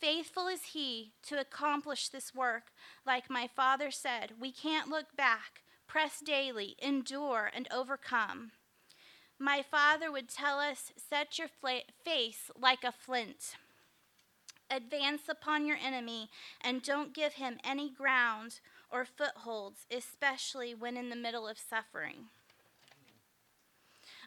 Faithful 0.00 0.48
is 0.48 0.72
He 0.72 1.12
to 1.24 1.38
accomplish 1.38 2.08
this 2.08 2.34
work. 2.34 2.72
Like 3.04 3.28
my 3.28 3.46
Father 3.46 3.90
said, 3.90 4.32
we 4.40 4.50
can't 4.50 4.88
look 4.88 5.14
back, 5.14 5.64
press 5.86 6.20
daily, 6.24 6.76
endure, 6.80 7.50
and 7.54 7.68
overcome. 7.70 8.52
My 9.38 9.62
Father 9.62 10.10
would 10.10 10.30
tell 10.30 10.60
us, 10.60 10.92
set 10.96 11.38
your 11.38 11.48
face 12.04 12.50
like 12.58 12.82
a 12.82 12.90
flint. 12.90 13.56
Advance 14.70 15.28
upon 15.28 15.66
your 15.66 15.76
enemy 15.76 16.30
and 16.58 16.82
don't 16.82 17.14
give 17.14 17.34
him 17.34 17.58
any 17.62 17.90
ground 17.90 18.60
or 18.90 19.04
footholds, 19.04 19.80
especially 19.90 20.74
when 20.74 20.96
in 20.96 21.10
the 21.10 21.16
middle 21.16 21.46
of 21.46 21.58
suffering. 21.58 22.28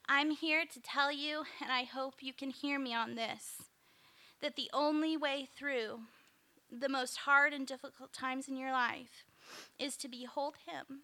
I'm 0.08 0.32
here 0.32 0.64
to 0.72 0.82
tell 0.82 1.12
you, 1.12 1.44
and 1.62 1.72
I 1.72 1.84
hope 1.84 2.16
you 2.22 2.34
can 2.34 2.50
hear 2.50 2.80
me 2.80 2.94
on 2.94 3.16
this, 3.16 3.64
that 4.42 4.56
the 4.56 4.70
only 4.74 5.16
way 5.16 5.48
through 5.58 6.02
the 6.72 6.90
most 6.90 7.18
hard 7.18 7.54
and 7.54 7.66
difficult 7.66 8.14
times 8.14 8.48
in 8.48 8.58
your 8.58 8.72
life 8.72 9.26
is 9.80 9.96
to 9.98 10.08
behold 10.08 10.56
Him, 10.66 11.02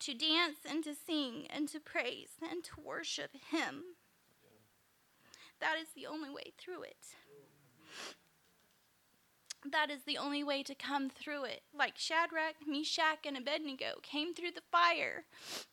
to 0.00 0.14
dance 0.14 0.58
and 0.68 0.82
to 0.84 0.94
sing 0.94 1.46
and 1.50 1.68
to 1.68 1.80
praise 1.80 2.30
and 2.50 2.64
to 2.64 2.80
worship 2.82 3.30
Him. 3.50 3.82
That 5.60 5.76
is 5.80 5.88
the 5.94 6.06
only 6.06 6.30
way 6.30 6.52
through 6.58 6.82
it. 6.82 7.16
That 9.72 9.90
is 9.90 10.02
the 10.04 10.18
only 10.18 10.44
way 10.44 10.62
to 10.62 10.74
come 10.74 11.10
through 11.10 11.44
it. 11.44 11.62
Like 11.76 11.96
Shadrach, 11.96 12.56
Meshach, 12.66 13.26
and 13.26 13.36
Abednego 13.36 14.00
came 14.02 14.34
through 14.34 14.52
the 14.52 14.62
fire. 14.70 15.24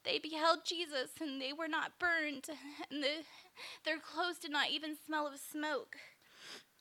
They 0.04 0.20
beheld 0.20 0.60
Jesus 0.66 1.12
and 1.22 1.40
they 1.40 1.54
were 1.54 1.68
not 1.68 2.00
burned, 2.00 2.46
and 2.90 3.04
the, 3.04 3.24
their 3.86 4.00
clothes 4.00 4.40
did 4.40 4.52
not 4.52 4.72
even 4.72 4.96
smell 5.06 5.28
of 5.28 5.40
smoke. 5.40 5.98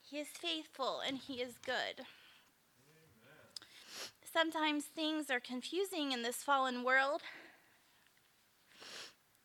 He 0.01 0.19
is 0.19 0.29
faithful 0.29 1.01
and 1.07 1.19
He 1.19 1.35
is 1.35 1.55
good. 1.65 2.01
Amen. 2.01 3.61
Sometimes 4.33 4.85
things 4.85 5.31
are 5.31 5.41
confusing 5.41 6.13
in 6.13 6.23
this 6.23 6.37
fallen 6.37 6.85
world. 6.85 7.23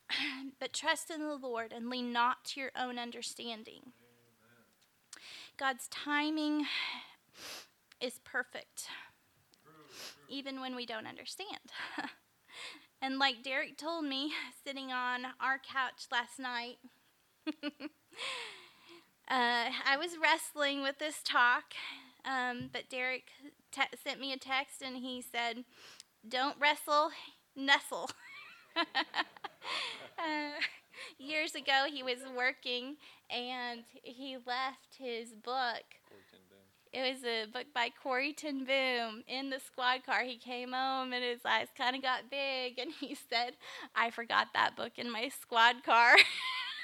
But 0.59 0.73
trust 0.73 1.11
in 1.11 1.19
the 1.19 1.35
Lord 1.35 1.71
and 1.71 1.89
lean 1.89 2.11
not 2.11 2.43
to 2.45 2.59
your 2.59 2.71
own 2.75 2.97
understanding. 2.97 3.81
Amen. 3.83 5.21
God's 5.57 5.87
timing 5.89 6.65
is 8.01 8.19
perfect, 8.23 8.87
even 10.27 10.59
when 10.59 10.75
we 10.75 10.85
don't 10.85 11.07
understand. 11.07 11.59
and 13.01 13.19
like 13.19 13.43
Derek 13.43 13.77
told 13.77 14.05
me, 14.05 14.31
sitting 14.65 14.91
on 14.91 15.25
our 15.39 15.57
couch 15.59 16.07
last 16.11 16.39
night, 16.39 16.77
uh, 17.63 17.87
I 19.29 19.97
was 19.99 20.17
wrestling 20.21 20.81
with 20.81 20.99
this 20.99 21.21
talk, 21.23 21.73
um, 22.25 22.69
but 22.71 22.89
Derek 22.89 23.25
te- 23.71 23.97
sent 24.03 24.19
me 24.19 24.33
a 24.33 24.37
text 24.37 24.81
and 24.81 24.97
he 24.97 25.21
said, 25.21 25.63
Don't 26.27 26.57
wrestle, 26.59 27.11
nestle. 27.55 28.09
uh, 28.77 30.51
years 31.17 31.55
ago, 31.55 31.85
he 31.91 32.03
was 32.03 32.19
working 32.35 32.97
and 33.29 33.83
he 34.03 34.37
left 34.45 34.97
his 34.99 35.33
book 35.33 35.83
it 36.93 37.13
was 37.13 37.23
a 37.23 37.45
book 37.51 37.67
by 37.73 37.89
Corrie 38.01 38.33
ten 38.33 38.65
Boom. 38.65 39.23
In 39.27 39.49
the 39.49 39.59
squad 39.59 40.05
car, 40.05 40.23
he 40.23 40.37
came 40.37 40.71
home 40.71 41.13
and 41.13 41.23
his 41.23 41.41
eyes 41.45 41.67
kind 41.77 41.95
of 41.95 42.01
got 42.01 42.29
big, 42.29 42.79
and 42.79 42.91
he 42.91 43.15
said, 43.29 43.53
"I 43.95 44.09
forgot 44.09 44.47
that 44.53 44.75
book 44.75 44.93
in 44.97 45.11
my 45.11 45.29
squad 45.29 45.83
car. 45.83 46.15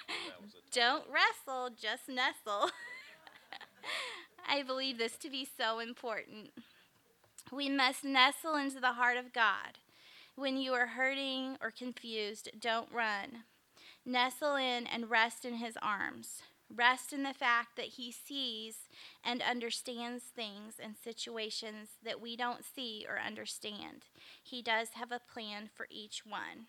Don't 0.72 1.06
wrestle, 1.10 1.70
just 1.70 2.10
nestle." 2.10 2.72
I 4.48 4.64
believe 4.64 4.98
this 4.98 5.16
to 5.18 5.30
be 5.30 5.48
so 5.58 5.80
important. 5.80 6.52
We 7.52 7.70
must 7.70 8.04
nestle 8.04 8.56
into 8.56 8.80
the 8.80 8.94
heart 8.94 9.18
of 9.18 9.34
God. 9.34 9.80
When 10.36 10.58
you 10.58 10.74
are 10.74 10.88
hurting 10.88 11.58
or 11.62 11.70
confused, 11.70 12.50
don't 12.60 12.92
run. 12.92 13.44
Nestle 14.06 14.56
in 14.56 14.88
and 14.88 15.10
rest 15.10 15.46
in 15.46 15.56
his 15.56 15.78
arms. 15.82 16.42
Rest 16.76 17.14
in 17.14 17.24
the 17.24 17.34
fact 17.34 17.76
that 17.76 17.86
He 17.86 18.12
sees 18.12 18.76
and 19.24 19.42
understands 19.42 20.24
things 20.24 20.76
and 20.82 20.96
situations 21.02 21.90
that 22.04 22.22
we 22.22 22.36
don't 22.36 22.64
see 22.64 23.06
or 23.08 23.20
understand. 23.20 24.06
He 24.42 24.62
does 24.62 24.90
have 24.94 25.12
a 25.12 25.22
plan 25.32 25.70
for 25.74 25.88
each 25.90 26.26
one. 26.26 26.68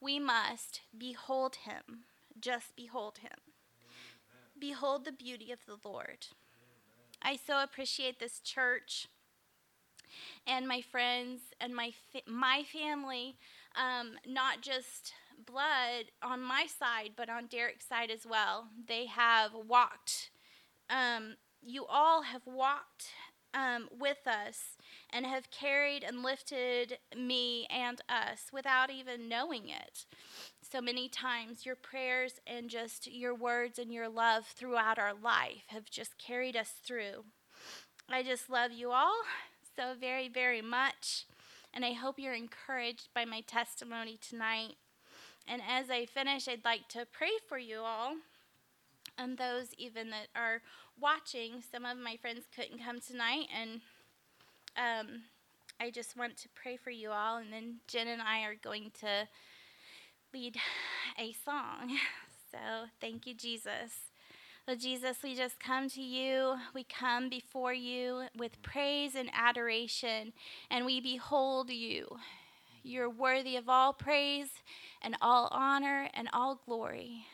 We 0.00 0.18
must 0.18 0.80
behold 0.96 1.56
Him, 1.64 2.04
just 2.40 2.74
behold 2.76 3.18
Him. 3.18 3.38
Amen. 3.82 4.50
Behold 4.58 5.04
the 5.04 5.12
beauty 5.12 5.52
of 5.52 5.60
the 5.66 5.78
Lord. 5.88 6.26
Amen. 7.22 7.22
I 7.22 7.36
so 7.36 7.62
appreciate 7.62 8.18
this 8.18 8.40
church 8.40 9.08
and 10.46 10.66
my 10.66 10.80
friends 10.80 11.40
and 11.60 11.74
my 11.74 11.92
my 12.26 12.64
family, 12.72 13.36
um, 13.74 14.12
not 14.26 14.60
just 14.60 15.12
blood 15.44 16.06
on 16.22 16.40
my 16.40 16.66
side, 16.66 17.10
but 17.16 17.28
on 17.28 17.46
Derek's 17.46 17.86
side 17.86 18.10
as 18.10 18.26
well. 18.26 18.68
They 18.88 19.06
have 19.06 19.52
walked, 19.54 20.30
um, 20.88 21.36
you 21.62 21.84
all 21.86 22.22
have 22.22 22.42
walked 22.46 23.08
um, 23.54 23.88
with 23.98 24.26
us 24.26 24.76
and 25.10 25.24
have 25.26 25.50
carried 25.50 26.04
and 26.04 26.22
lifted 26.22 26.98
me 27.16 27.66
and 27.70 28.00
us 28.08 28.46
without 28.52 28.90
even 28.90 29.28
knowing 29.28 29.68
it. 29.68 30.04
So 30.60 30.80
many 30.80 31.08
times, 31.08 31.64
your 31.64 31.76
prayers 31.76 32.34
and 32.46 32.68
just 32.68 33.10
your 33.10 33.34
words 33.34 33.78
and 33.78 33.92
your 33.92 34.08
love 34.08 34.46
throughout 34.46 34.98
our 34.98 35.14
life 35.14 35.64
have 35.68 35.90
just 35.90 36.18
carried 36.18 36.56
us 36.56 36.72
through. 36.84 37.24
I 38.08 38.22
just 38.22 38.50
love 38.50 38.72
you 38.72 38.90
all 38.92 39.22
so 39.74 39.94
very, 39.98 40.28
very 40.28 40.62
much. 40.62 41.26
And 41.72 41.84
I 41.84 41.92
hope 41.92 42.18
you're 42.18 42.34
encouraged 42.34 43.08
by 43.14 43.24
my 43.24 43.42
testimony 43.42 44.18
tonight. 44.18 44.76
And 45.48 45.62
as 45.68 45.90
I 45.90 46.06
finish, 46.06 46.48
I'd 46.48 46.64
like 46.64 46.88
to 46.88 47.06
pray 47.12 47.32
for 47.48 47.58
you 47.58 47.80
all 47.80 48.16
and 49.18 49.38
those 49.38 49.68
even 49.78 50.10
that 50.10 50.28
are 50.34 50.62
watching. 51.00 51.62
Some 51.70 51.84
of 51.84 51.98
my 51.98 52.16
friends 52.16 52.44
couldn't 52.54 52.84
come 52.84 53.00
tonight, 53.00 53.46
and 53.58 53.80
um, 54.76 55.22
I 55.80 55.90
just 55.90 56.16
want 56.16 56.36
to 56.38 56.48
pray 56.54 56.76
for 56.76 56.90
you 56.90 57.10
all. 57.10 57.38
And 57.38 57.52
then 57.52 57.76
Jen 57.86 58.08
and 58.08 58.22
I 58.22 58.42
are 58.42 58.54
going 58.54 58.90
to 59.00 59.28
lead 60.32 60.56
a 61.18 61.34
song. 61.44 61.98
So 62.52 62.86
thank 63.00 63.26
you, 63.26 63.34
Jesus. 63.34 64.06
Lord 64.66 64.80
Jesus, 64.80 65.18
we 65.22 65.34
just 65.34 65.60
come 65.60 65.90
to 65.90 66.00
you. 66.00 66.54
We 66.72 66.84
come 66.84 67.28
before 67.28 67.74
you 67.74 68.28
with 68.38 68.62
praise 68.62 69.14
and 69.14 69.28
adoration, 69.34 70.32
and 70.70 70.86
we 70.86 71.00
behold 71.00 71.68
you. 71.68 72.06
You're 72.86 73.10
worthy 73.10 73.56
of 73.56 73.68
all 73.68 73.92
praise 73.92 74.62
and 75.02 75.16
all 75.20 75.48
honor 75.50 76.08
and 76.14 76.28
all 76.32 76.60
glory. 76.64 77.26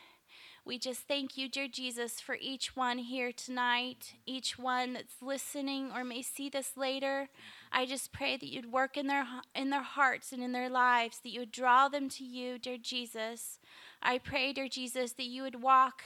We 0.65 0.79
just 0.79 1.01
thank 1.01 1.37
you, 1.37 1.47
dear 1.47 1.69
Jesus, 1.69 2.21
for 2.21 2.39
each 2.41 2.75
one 2.75 2.97
here 2.97 3.33
tonight, 3.33 4.15
each 4.25 4.59
one 4.59 4.95
that's 4.95 5.21
listening 5.21 5.91
or 5.95 6.05
may 6.05 6.23
see 6.23 6.49
this 6.49 6.75
later. 6.75 7.29
I 7.71 7.85
just 7.85 8.13
pray 8.13 8.39
that 8.39 8.49
you'd 8.49 8.73
work 8.73 8.97
in 8.97 9.09
their 9.09 9.27
in 9.55 9.69
their 9.69 9.83
hearts 9.83 10.33
and 10.33 10.43
in 10.43 10.53
their 10.53 10.71
lives, 10.71 11.19
that 11.19 11.33
you 11.33 11.41
would 11.41 11.53
draw 11.53 11.89
them 11.89 12.09
to 12.11 12.25
you, 12.25 12.59
dear 12.59 12.79
Jesus. 12.81 13.59
I 14.01 14.17
pray, 14.17 14.55
dear 14.55 14.69
Jesus, 14.69 15.13
that 15.13 15.27
you 15.27 15.43
would 15.43 15.63
walk 15.63 16.03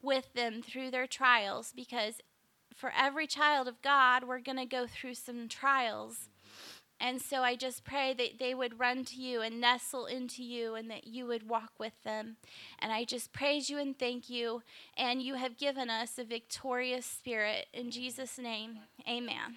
with 0.00 0.32
them 0.34 0.62
through 0.62 0.92
their 0.92 1.08
trials 1.08 1.72
because 1.74 2.20
for 2.76 2.92
every 2.96 3.26
child 3.26 3.66
of 3.66 3.82
God, 3.82 4.22
we're 4.22 4.38
going 4.38 4.58
to 4.58 4.66
go 4.66 4.86
through 4.86 5.14
some 5.14 5.48
trials. 5.48 6.28
And 7.00 7.20
so 7.20 7.42
I 7.42 7.56
just 7.56 7.84
pray 7.84 8.14
that 8.14 8.38
they 8.38 8.54
would 8.54 8.78
run 8.78 9.04
to 9.06 9.16
you 9.16 9.40
and 9.42 9.60
nestle 9.60 10.06
into 10.06 10.42
you 10.42 10.74
and 10.74 10.90
that 10.90 11.06
you 11.06 11.26
would 11.26 11.48
walk 11.48 11.72
with 11.78 11.92
them. 12.04 12.36
And 12.78 12.92
I 12.92 13.04
just 13.04 13.32
praise 13.32 13.68
you 13.68 13.78
and 13.78 13.98
thank 13.98 14.30
you. 14.30 14.62
And 14.96 15.22
you 15.22 15.34
have 15.34 15.58
given 15.58 15.90
us 15.90 16.18
a 16.18 16.24
victorious 16.24 17.04
spirit. 17.04 17.66
In 17.72 17.90
Jesus' 17.90 18.38
name, 18.38 18.78
amen. 19.08 19.56